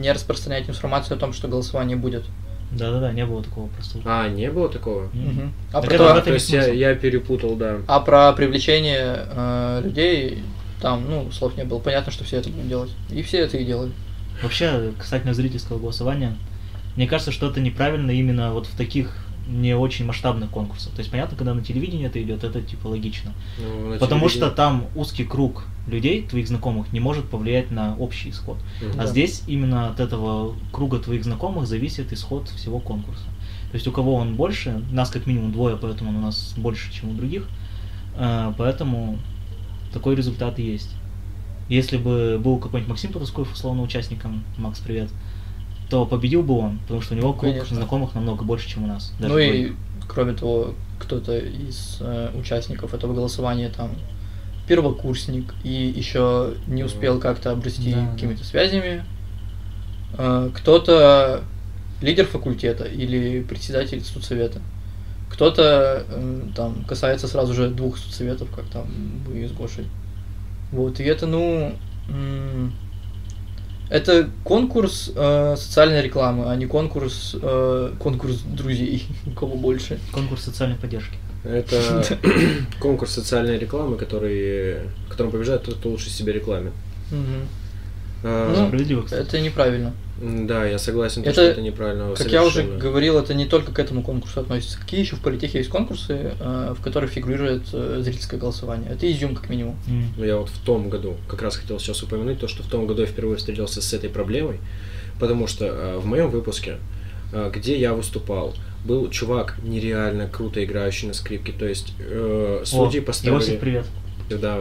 [0.00, 2.24] не распространять информацию о том, что голосование будет.
[2.72, 3.98] Да-да-да, не было такого просто.
[4.04, 5.08] А, не было такого?
[5.12, 5.52] Мгм.
[5.72, 7.78] А, Так про это то- то есть я, я перепутал, да.
[7.88, 10.42] а про привлечение э, людей
[10.80, 11.78] там, ну, слов не было.
[11.80, 12.90] Понятно, что все это будут делать.
[13.10, 13.90] И все это и делали.
[14.42, 16.36] Вообще, касательно зрительского голосования,
[16.96, 19.14] мне кажется, что это неправильно именно вот в таких
[19.50, 20.92] не очень масштабных конкурсах.
[20.92, 23.32] То есть понятно, когда на телевидении это идет, это типа логично.
[23.58, 24.28] Ну, Потому телевидении.
[24.28, 28.58] что там узкий круг людей, твоих знакомых, не может повлиять на общий исход.
[28.80, 28.92] Мгм.
[29.00, 29.06] А Да.
[29.06, 33.24] здесь именно от этого круга твоих знакомых зависит исход всего конкурса.
[33.70, 36.92] То есть у кого он больше, нас как минимум двое, поэтому он у нас больше,
[36.92, 37.48] чем у других,
[38.16, 39.18] э, поэтому
[39.92, 40.90] такой результат и есть.
[41.68, 45.08] Если бы был какой-нибудь Максим Потаскуев, условно, участником, Макс, привет,
[45.90, 47.76] то победил бы он, потому что у него круг Конечно.
[47.76, 49.12] знакомых намного больше, чем у нас.
[49.18, 49.72] даже ну и, двоих.
[50.08, 53.90] кроме того, кто-то из э, участников этого голосования там
[54.68, 58.12] первокурсник и еще не успел как-то обрасти Да, да.
[58.12, 59.04] какими-то связями.
[60.16, 61.42] Э, кто-то
[62.00, 64.60] лидер факультета или председатель студсовета.
[65.30, 68.86] Кто-то э, там касается сразу же двух студсоветов, как там
[69.26, 69.86] вы с Гошей.
[70.72, 71.72] Вот, и это, ну,
[72.08, 72.72] м,
[73.90, 79.98] это конкурс э, социальной рекламы, а не конкурс, э, конкурс друзей, у кого больше.
[80.12, 81.16] Конкурс социальной поддержки.
[81.42, 82.04] Это
[82.80, 84.76] конкурс социальной рекламы, который,
[85.06, 86.72] в котором побеждает тот, кто лучше себя рекламит.
[87.10, 87.48] Мгм.
[88.22, 89.26] А, Ну, Справедливо, кстати.
[89.26, 89.92] Это неправильно.
[90.20, 92.14] Да, я согласен, то, это, что это неправильно.
[92.14, 92.78] Как я уже совершенно.
[92.78, 94.78] говорил, это не только к этому конкурсу относится.
[94.78, 98.90] Какие еще в политехе есть конкурсы, э, в которых фигурирует э, зрительское голосование?
[98.90, 99.76] Это изюм, как минимум.
[100.18, 102.86] Ну, я вот в том году как раз хотел сейчас упомянуть то, что в том
[102.86, 104.60] году я впервые встретился с этой проблемой,
[105.18, 106.76] потому что э, в моем выпуске,
[107.32, 108.54] э, где я выступал,
[108.84, 113.38] был чувак нереально круто играющий на скрипке, то есть э, судьи О, поставили...
[113.38, 113.86] Иосиф, привет.
[114.28, 114.58] Да,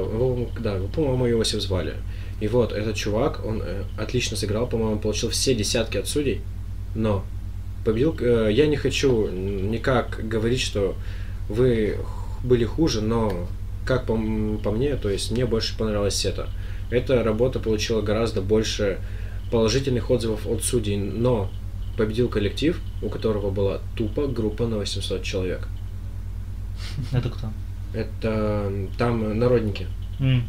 [0.59, 1.95] да, по-моему, Иосиф звали.
[2.39, 6.41] И вот, этот чувак, он э, отлично сыграл, по-моему, получил все десятки от судей,
[6.95, 7.25] но
[7.84, 8.15] победил...
[8.19, 10.95] э, я не хочу никак говорить, что
[11.49, 11.97] вы
[12.43, 13.47] были хуже, но
[13.86, 16.47] как по, по мне, то есть мне больше понравилась это.
[16.91, 18.99] Эта работа получила гораздо больше
[19.52, 21.49] положительных отзывов от судей, но
[21.97, 25.67] победил коллектив, у которого была тупо группа на 800 человек.
[27.12, 27.52] Это кто?
[27.93, 29.88] Это там народники.
[30.19, 30.43] М,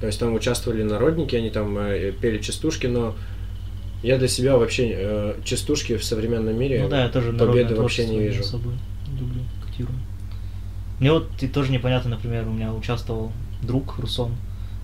[0.00, 3.14] То есть там участвовали народники, они там э, пели частушки, но
[4.02, 8.06] я для себя вообще э, частушки в современном мире Ну да, я тоже победы вообще
[8.06, 8.40] не вижу.
[8.40, 8.72] особо
[9.18, 9.98] люблю, котирую.
[11.00, 13.32] Мне вот и тоже непонятно, например, у меня участвовал
[13.62, 14.32] друг Русон.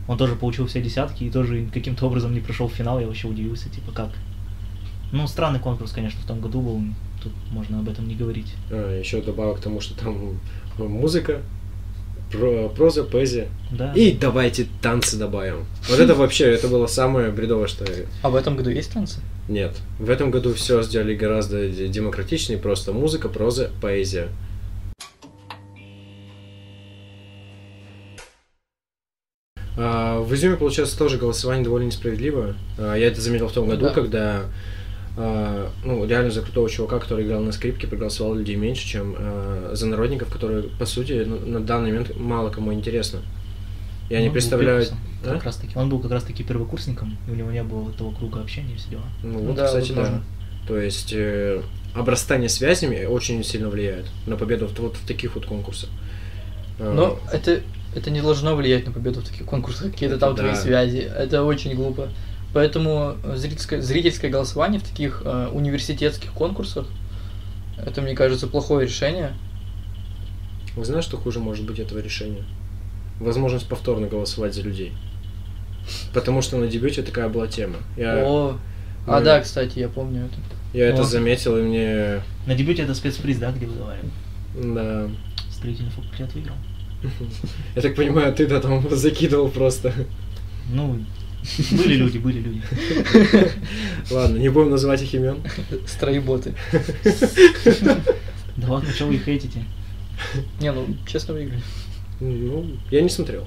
[0.09, 2.99] Он тоже получил все десятки и тоже каким-то образом не прошел в финал.
[2.99, 4.11] Я вообще удивился, типа как.
[5.13, 6.83] Ну, странный конкурс, конечно, в том году был.
[7.23, 8.55] Тут можно об этом не говорить.
[8.71, 10.39] А, еще добавок к тому, что там
[10.79, 11.43] м, музыка,
[12.33, 13.49] про- проза, поэзия.
[13.71, 13.93] Да.
[13.95, 15.67] И давайте танцы добавим.
[15.89, 17.85] Вот это вообще, это было самое бредовое, что...
[18.23, 19.21] А в этом году есть танцы?
[19.49, 19.77] Нет.
[19.99, 24.29] В этом году все сделали гораздо де- демократичнее, просто музыка, проза, поэзия.
[29.77, 32.55] А, В Изюме, получается, тоже голосование довольно несправедливое.
[32.79, 33.93] А, Я это заметил в том году, Да.
[33.95, 34.43] когда
[35.17, 39.71] а, ну, реально за крутого чувака, который играл на скрипке, проголосовало людей меньше, чем а,
[39.75, 43.21] за народников, которые, по сути, ну, на данный момент мало кому интересно.
[44.09, 44.85] Я Он не представляю...
[44.85, 45.35] первокурсом, А?
[45.35, 45.79] Как раз таки.
[45.79, 48.77] Он был как раз таки первокурсником, и у него не было того круга общения и
[48.77, 49.05] все дела.
[49.23, 50.01] Ну, вот, Да, кстати, да.
[50.01, 50.25] возможно.
[50.67, 51.63] То есть э,
[51.95, 55.91] обрастание связями очень сильно влияет на победу в, вот в таких вот конкурсах.
[56.79, 57.61] А, Но это,
[57.95, 60.43] это не должно влиять на победу в таких конкурсах, какие-то там Да.
[60.43, 60.99] твои связи.
[60.99, 62.09] Это очень глупо.
[62.53, 66.87] Поэтому э, зрительское, зрительское голосование в таких э, университетских конкурсах,
[67.79, 69.33] это, мне кажется, плохое решение.
[70.77, 72.45] Вы знаете, что хуже может быть этого решения?
[73.21, 74.93] Возможность повторно голосовать за людей.
[76.13, 77.77] Потому что на дебюте такая была тема.
[77.97, 78.59] Я, О,
[79.07, 80.35] а мы- да, кстати, я помню это.
[80.79, 81.05] я это О.
[81.05, 82.23] заметил, и мне...
[82.47, 84.01] На дебюте это спецприз, да, где выдавали?
[84.55, 85.09] Да.
[85.51, 86.57] Строительный факультет выиграл.
[87.75, 89.93] Я так понимаю, ты-то там закидывал просто.
[90.71, 91.01] Ну,
[91.73, 92.63] были люди, были люди.
[94.11, 95.39] Ладно, не будем называть их имен.
[95.87, 96.55] Строеботы.
[98.57, 99.65] Да ладно, что вы их хейтите?
[100.61, 101.63] Не, ну, честно выиграли.
[102.21, 103.47] Ну, я не смотрел.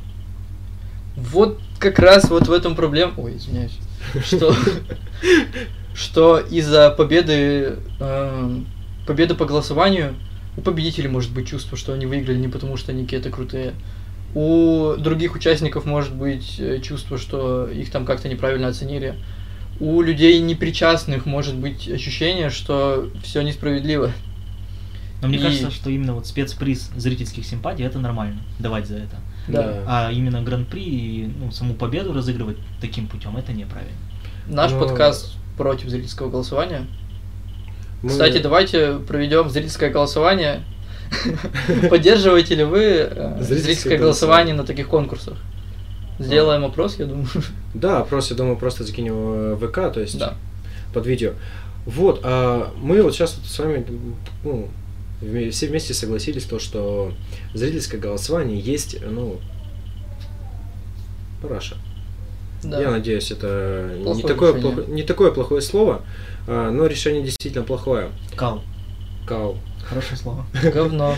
[1.15, 3.13] Вот как раз вот в этом проблема.
[3.17, 3.77] Ой, извиняюсь.
[4.23, 4.55] Что,
[5.93, 8.67] что из-за победы, эм,
[9.07, 10.15] победы по голосованию
[10.57, 13.73] у победителей может быть чувство, что они выиграли не потому, что они какие-то крутые.
[14.35, 19.15] У других участников может быть э, чувство, что их там как-то неправильно оценили.
[19.79, 24.11] У людей непричастных может быть ощущение, что все несправедливо.
[25.21, 29.15] Но мне И- кажется, что именно вот спецприз зрительских симпатий это нормально, давать за это.
[29.47, 29.83] Да.
[29.87, 33.95] А именно гран-при и ну, саму победу разыгрывать таким путем это неправильно.
[34.47, 36.85] Наш Но- подкаст против зрительского голосования.
[38.01, 40.61] Мы- Кстати, давайте проведем зрительское голосование.
[41.89, 45.37] Поддерживаете ли вы э, Зрительское голосование на таких конкурсах?
[46.19, 47.27] Сделаем опрос, я думаю.
[47.73, 50.21] Да, опрос, я думаю, просто закинем в ВК, то есть
[50.93, 51.33] под видео.
[51.85, 53.85] Вот, а мы вот сейчас вот с вами
[54.43, 54.69] ну,
[55.51, 57.11] все вместе согласились, то, что
[57.53, 59.39] зрительское голосование есть, ну,
[61.41, 61.75] параша.
[62.63, 62.81] Да.
[62.81, 66.01] Я надеюсь, это не такое, плохо- не такое плохое слово,
[66.47, 68.09] а, но решение действительно плохое.
[68.35, 68.63] Кал.
[69.27, 69.57] Кау.
[69.87, 70.45] Хорошее слово.
[70.73, 71.15] Говно.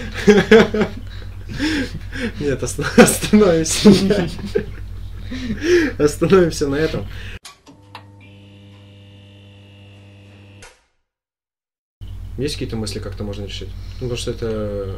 [2.40, 4.28] Нет, ост- остановимся.
[5.98, 7.06] Остановимся на этом.
[12.38, 13.70] Есть какие-то мысли, как это можно решить?
[14.00, 14.98] Ну, потому что это,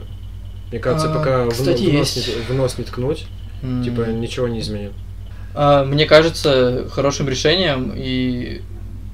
[0.71, 2.27] мне кажется, А, пока в, кстати, в нос есть.
[2.27, 3.27] не, в нос не ткнуть,
[3.63, 3.81] М.
[3.83, 4.91] типа ничего не изменит.
[5.55, 8.61] А, Мне кажется, хорошим решением и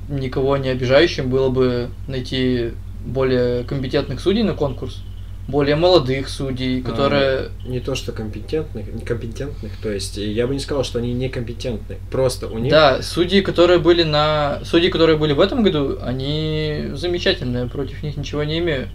[0.09, 2.71] никого не обижающим было бы найти
[3.05, 5.01] более компетентных судей на конкурс,
[5.47, 7.49] более молодых судей, которые...
[7.65, 11.97] А, не то, что компетентных, некомпетентных, то есть я бы не сказал, что они некомпетентны.
[12.11, 12.71] Просто у них...
[12.71, 14.59] Да, судьи, которые были на...
[14.63, 18.89] Судьи, которые были в этом году, они замечательные, против них ничего не имею.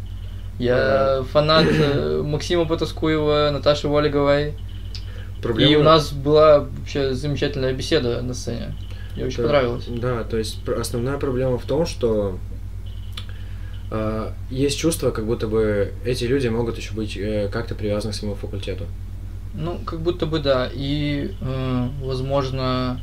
[0.58, 4.54] Я фанат э, Максима Потаскуева, Наташи Волиговой.
[5.40, 8.74] проблема- И у нас была вообще замечательная беседа на сцене.
[9.14, 9.84] Мне очень Да, понравилось.
[9.88, 12.49] Да, то есть основная проблема в том, что а,
[14.50, 18.36] есть чувство, как будто бы эти люди могут еще быть э, как-то привязаны к своему
[18.36, 18.86] факультету.
[19.55, 20.70] Ну, как будто бы да.
[20.72, 23.01] И, э, возможно,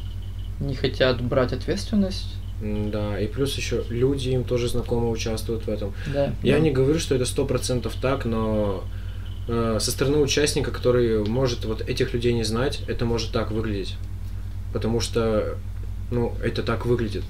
[0.60, 2.36] не хотят брать ответственность.
[2.62, 5.94] Да, и плюс еще люди им тоже знакомы участвуют в этом.
[6.12, 6.34] Да.
[6.42, 6.60] Я да.
[6.60, 8.84] не говорю, что это сто процентов так, но
[9.48, 13.96] э, со стороны участника, который может вот этих людей не знать, это может так выглядеть.
[14.74, 15.58] Потому что,
[16.12, 17.24] ну, это так выглядит.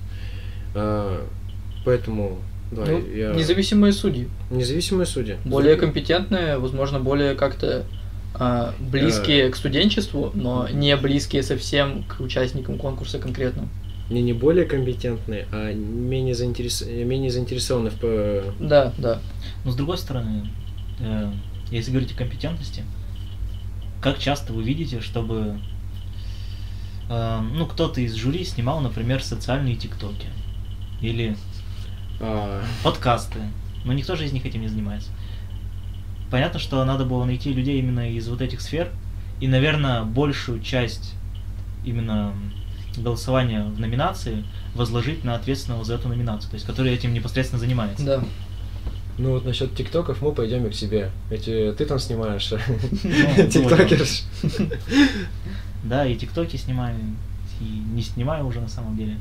[0.75, 1.25] А,
[1.83, 2.39] поэтому,
[2.71, 3.33] да, Ну, я...
[3.33, 4.27] Независимые судьи.
[4.49, 5.37] Независимые судьи.
[5.45, 5.85] Более Судьи.
[5.87, 7.85] компетентные, возможно, более как-то
[8.35, 13.67] а, близкие к студенчеству, но не близкие совсем к участникам конкурса конкретно.
[14.09, 16.81] не, не более компетентные, а менее, заинтерес...
[16.85, 17.95] менее заинтересованы в...
[17.95, 19.19] п- Да, да.
[19.65, 20.49] Но с другой стороны,
[20.99, 21.31] э,
[21.71, 22.83] если говорить о компетентности,
[24.01, 25.59] как часто вы видите, чтобы
[27.09, 30.27] э, ну, кто-то из жюри снимал, например, социальные тиктоки
[31.01, 31.35] или
[32.19, 33.39] а, подкасты,
[33.85, 35.09] но никто же из них этим не занимается.
[36.29, 38.91] Понятно, что надо было найти людей именно из вот этих сфер,
[39.39, 41.13] и, наверное, большую часть
[41.85, 42.33] именно
[42.97, 44.43] голосования в номинации
[44.73, 48.03] возложить на ответственного за эту номинацию, то есть который этим непосредственно занимается.
[48.03, 48.23] Да.
[49.17, 51.11] ну вот насчет тиктоков мы пойдем и к себе.
[51.29, 52.51] Эти ты там снимаешь,
[53.03, 54.23] Ну, тиктокерш.
[55.83, 56.97] Да, и тиктоки снимаю,
[57.61, 59.17] и не снимаю уже на самом деле.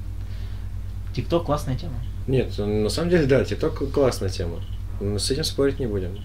[1.14, 1.96] Тикток классная тема.
[2.26, 4.60] Нет, на самом деле, да, тикток классная тема.
[5.00, 6.18] Но с этим спорить не будем.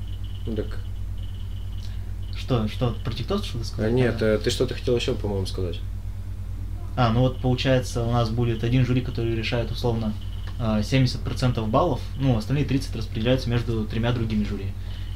[0.48, 0.80] Ну так.
[2.36, 3.94] Что, что, про тикток что-то А, сказать?
[3.94, 4.26] нет, Да.
[4.28, 5.80] э, ты что-то хотел еще, по-моему, сказать.
[6.98, 10.14] А, ну вот получается у нас будет один жюри, который решает условно
[10.60, 14.68] а, 70% баллов, ну остальные 30 распределяются между тремя другими жюри.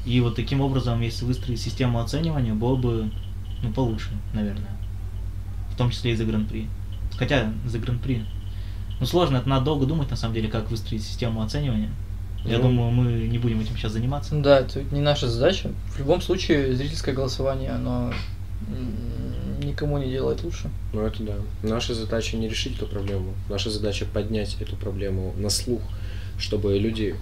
[0.06, 3.10] И вот таким образом, если выстроить систему оценивания, было бы
[3.62, 4.70] ну, получше, наверное.
[5.72, 6.68] В том числе и за гран-при.
[7.18, 8.24] Хотя за гран-при.
[9.00, 11.90] Ну сложно, это надо долго думать на самом деле, как выстроить систему оценивания.
[12.44, 12.64] Я Ну.
[12.68, 14.34] думаю, мы не будем этим сейчас заниматься.
[14.34, 15.70] Ну Да, это не наша задача.
[15.88, 18.12] В любом случае, зрительское голосование, оно
[19.62, 20.70] никому не делает лучше.
[20.92, 21.34] Ну это да.
[21.62, 23.34] Наша задача не решить эту проблему.
[23.48, 25.80] Наша задача поднять эту проблему на слух,
[26.38, 27.16] чтобы люди,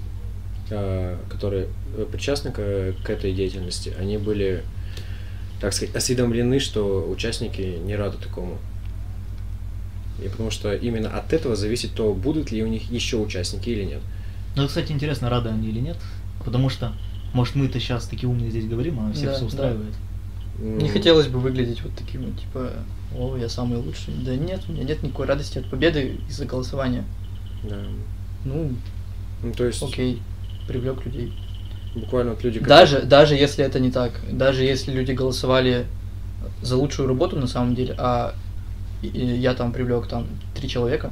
[0.71, 1.69] э, которые
[2.13, 4.63] причастны к, к этой деятельности, они были,
[5.61, 8.59] так сказать, осведомлены, что участники не рады такому.
[10.23, 13.85] И потому что именно от этого зависит то, будут ли у них еще участники или
[13.85, 14.01] нет.
[14.57, 15.97] Ну, кстати, интересно, рады они или нет.
[16.45, 16.93] Потому что,
[17.33, 19.47] может, мы-то сейчас такие умные здесь говорим, а всех Да, все да.
[19.47, 19.95] устраивает.
[20.59, 22.71] Не хотелось бы выглядеть вот таким, вот, типа,
[23.19, 24.15] о, я самый лучший.
[24.25, 27.05] Да нет, у меня нет никакой радости от победы из-за голосования.
[27.69, 27.77] Да.
[28.45, 28.71] Ну,
[29.43, 30.23] Ну, то есть, окей,
[30.69, 31.33] привлек людей.
[31.97, 32.61] буквально вот люди...
[32.61, 35.87] Даже, даже если это не так, даже если люди голосовали
[36.63, 38.35] за лучшую работу на самом деле, а
[39.09, 41.11] и- и я там привлек там три человека,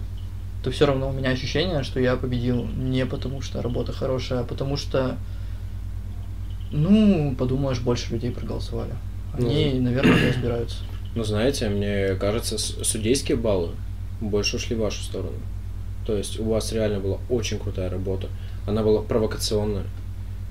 [0.62, 4.44] то все равно у меня ощущение, что я победил не потому, что работа хорошая, а
[4.44, 5.16] потому что,
[6.70, 8.92] ну, подумаешь, больше людей проголосовали.
[9.36, 10.76] Они, наверное, не разбираются.
[11.14, 13.72] Ну, знаете, мне кажется, судейские баллы
[14.22, 15.36] больше ушли в вашу сторону.
[16.06, 18.28] То есть у вас реально была очень крутая работа.
[18.66, 19.84] Она была провокационная.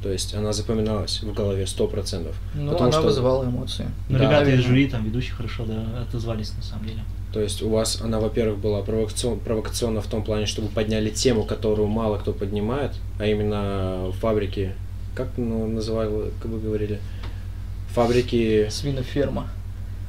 [0.03, 2.35] То есть она запоминалась в голове сто процентов.
[2.53, 3.87] Ну, Потому она что- вызывала эмоции.
[4.07, 4.67] Ну, Да, ребята из наверное.
[4.67, 6.99] жюри, там, ведущие хорошо, да, отозвались на самом деле.
[7.34, 11.43] То есть у вас она, во-первых, была провокацион, провокационна в том плане, чтобы подняли тему,
[11.45, 14.73] которую мало кто поднимает, а именно фабрики,
[15.15, 16.99] как ну, называли, как вы говорили,
[17.89, 18.67] фабрики...
[18.69, 19.47] Свиноферма.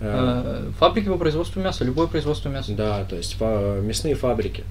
[0.00, 2.72] э, Э, Фабрики по производству мяса, любое производство мяса.
[2.72, 4.64] Да, то есть фа- мясные фабрики.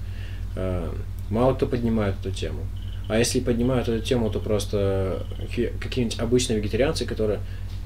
[0.56, 0.90] Э,
[1.30, 2.60] Мало кто поднимает эту тему.
[3.08, 7.40] А если поднимают эту тему, то просто какие- какие-нибудь обычные вегетарианцы, которые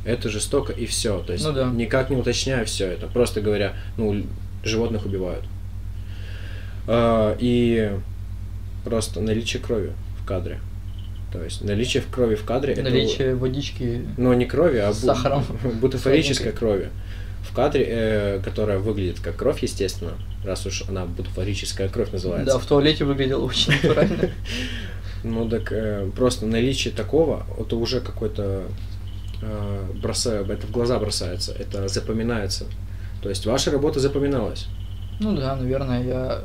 [0.04, 1.20] это жестоко и все.
[1.20, 1.66] То есть Ну да.
[1.70, 4.22] никак не уточняя все это, просто говоря, ну,
[4.66, 5.44] животных убивают.
[6.86, 7.90] А, И
[8.84, 9.92] просто наличие крови
[10.22, 10.60] в кадре.
[11.32, 14.02] То есть наличие в крови в кадре это- Наличие водички.
[14.16, 15.44] но не крови, а сахаром.
[15.80, 16.88] бутафорической крови.
[17.42, 20.12] В кадре, э, которая выглядит как кровь, естественно,
[20.44, 22.54] раз уж она бутафорическая кровь называется.
[22.54, 24.30] Да, в туалете выглядел очень натурально.
[25.24, 28.64] Ну так э, просто наличие такого, это уже какой-то
[29.42, 32.64] э, бросаю, это в глаза бросается, это запоминается.
[33.26, 34.68] То есть ваша работа запоминалась.
[35.18, 36.42] Ну да, наверное, я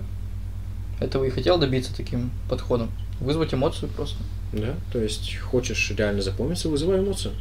[1.00, 2.90] этого и хотел добиться таким подходом.
[3.20, 4.18] Вызвать эмоцию просто.
[4.52, 4.74] Да?
[4.92, 7.36] То есть хочешь реально запомниться, вызывай эмоцию.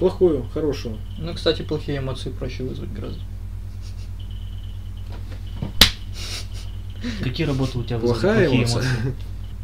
[0.00, 0.98] Плохую, хорошую.
[1.16, 3.20] Ну, кстати, плохие эмоции проще вызвать гораздо.
[7.22, 8.82] Какие работы у тебя вызывают Плохая плохие эмоция.
[8.82, 9.14] эмоции?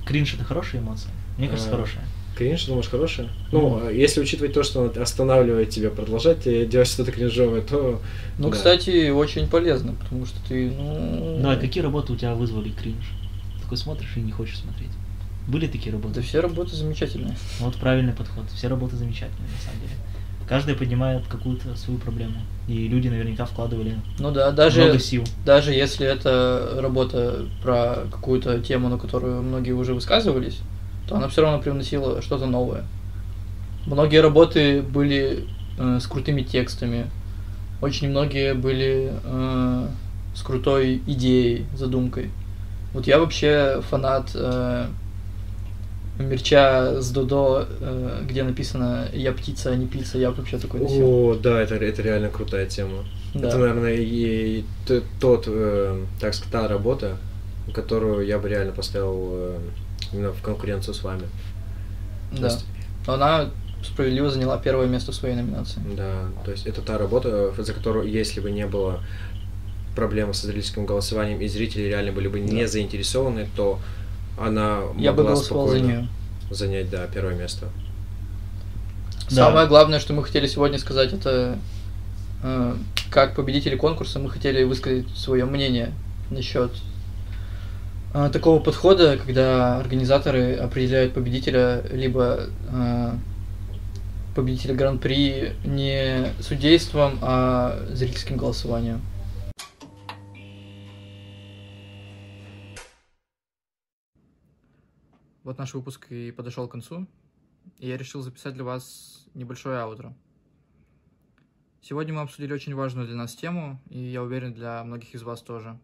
[0.06, 1.10] Кринж это хорошая эмоция?
[1.38, 2.04] Мне кажется, А, хорошая.
[2.39, 3.28] Конечно, думаешь, хорошая.
[3.51, 8.01] Ну, а если учитывать то, что он останавливает тебя продолжать делать что-то кринжовое, то...
[8.39, 8.57] Ну, да.
[8.57, 11.41] кстати, очень полезно, потому что ты, ну...
[11.43, 13.11] Давай, какие работы у тебя вызвали кринж?
[13.61, 14.91] Такой смотришь и не хочешь смотреть.
[15.49, 16.14] Были такие работы?
[16.14, 17.36] Да все работы замечательные.
[17.59, 18.45] Ну, Вот правильный подход.
[18.55, 19.95] Все работы замечательные, на самом деле.
[20.49, 22.36] Каждая поднимает какую-то свою проблему.
[22.68, 25.24] И люди наверняка вкладывали Ну да, даже, много сил.
[25.45, 30.61] даже если это работа про какую-то тему, на которую многие уже высказывались,
[31.09, 32.84] то она все равно привносила что-то новое.
[33.86, 35.46] Многие работы были
[35.78, 37.06] э, с крутыми текстами,
[37.80, 39.86] очень многие были э,
[40.34, 42.30] с крутой идеей, задумкой.
[42.92, 44.86] Вот я вообще фанат э,
[46.18, 51.06] мерча с Додо, э, где написано «Я птица, а не пицца», я вообще такой носил.
[51.06, 53.04] О, да, это, это реально крутая тема.
[53.34, 53.48] Да.
[53.48, 57.16] Это, наверное, и т- тот, э, так сказать, та работа,
[57.72, 59.59] которую я бы реально поставил э,
[60.12, 61.24] именно в конкуренцию с вами.
[62.32, 62.46] Да.
[62.48, 62.64] есть,
[63.06, 63.50] Но она
[63.82, 65.80] справедливо заняла первое место в своей номинации.
[65.96, 69.00] да, то есть это та работа, за которую, если бы не было
[69.94, 73.78] проблем со зрительским голосованием и зрители реально были бы не заинтересованы, то
[74.40, 76.09] она Я бы могла голосовал за спокойно нее.
[76.50, 77.66] занять, да, первое место.
[79.30, 79.46] Да.
[79.46, 81.59] Самое главное, что мы хотели сегодня сказать, это
[82.42, 82.74] э,
[83.11, 85.92] как победители конкурса мы хотели высказать свое мнение
[86.30, 86.70] насчет
[88.26, 93.12] э, такого подхода, когда организаторы определяют победителя, либо э,
[94.34, 99.00] победителя гран-при не судейством, а зрительским голосованием.
[105.44, 107.06] Вот наш выпуск и подошел к концу,
[107.78, 110.14] и я решил записать для вас небольшое аутро.
[111.80, 115.40] Сегодня мы обсудили очень важную для нас тему, и я уверен, для многих из вас
[115.40, 115.78] тоже.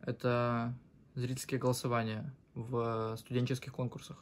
[0.00, 0.74] Это
[1.14, 4.18] зрительские голосования в студенческих конкурсах.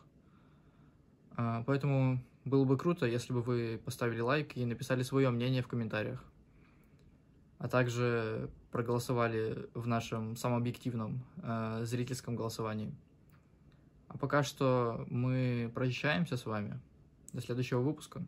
[1.37, 5.69] А, Поэтому было бы круто, если бы вы поставили лайк и написали свое мнение в
[5.69, 6.23] комментариях.
[7.59, 12.93] А также проголосовали в нашем самом объективном э, зрительском голосовании.
[14.09, 16.81] А пока что мы прощаемся с вами.
[17.33, 18.27] До следующего выпуска.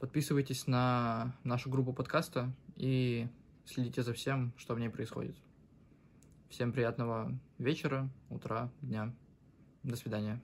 [0.00, 3.28] Подписывайтесь на нашу группу подкаста и
[3.64, 5.36] следите за всем, что в ней происходит.
[6.50, 9.14] Всем приятного вечера, утра, дня.
[9.84, 10.42] До свидания.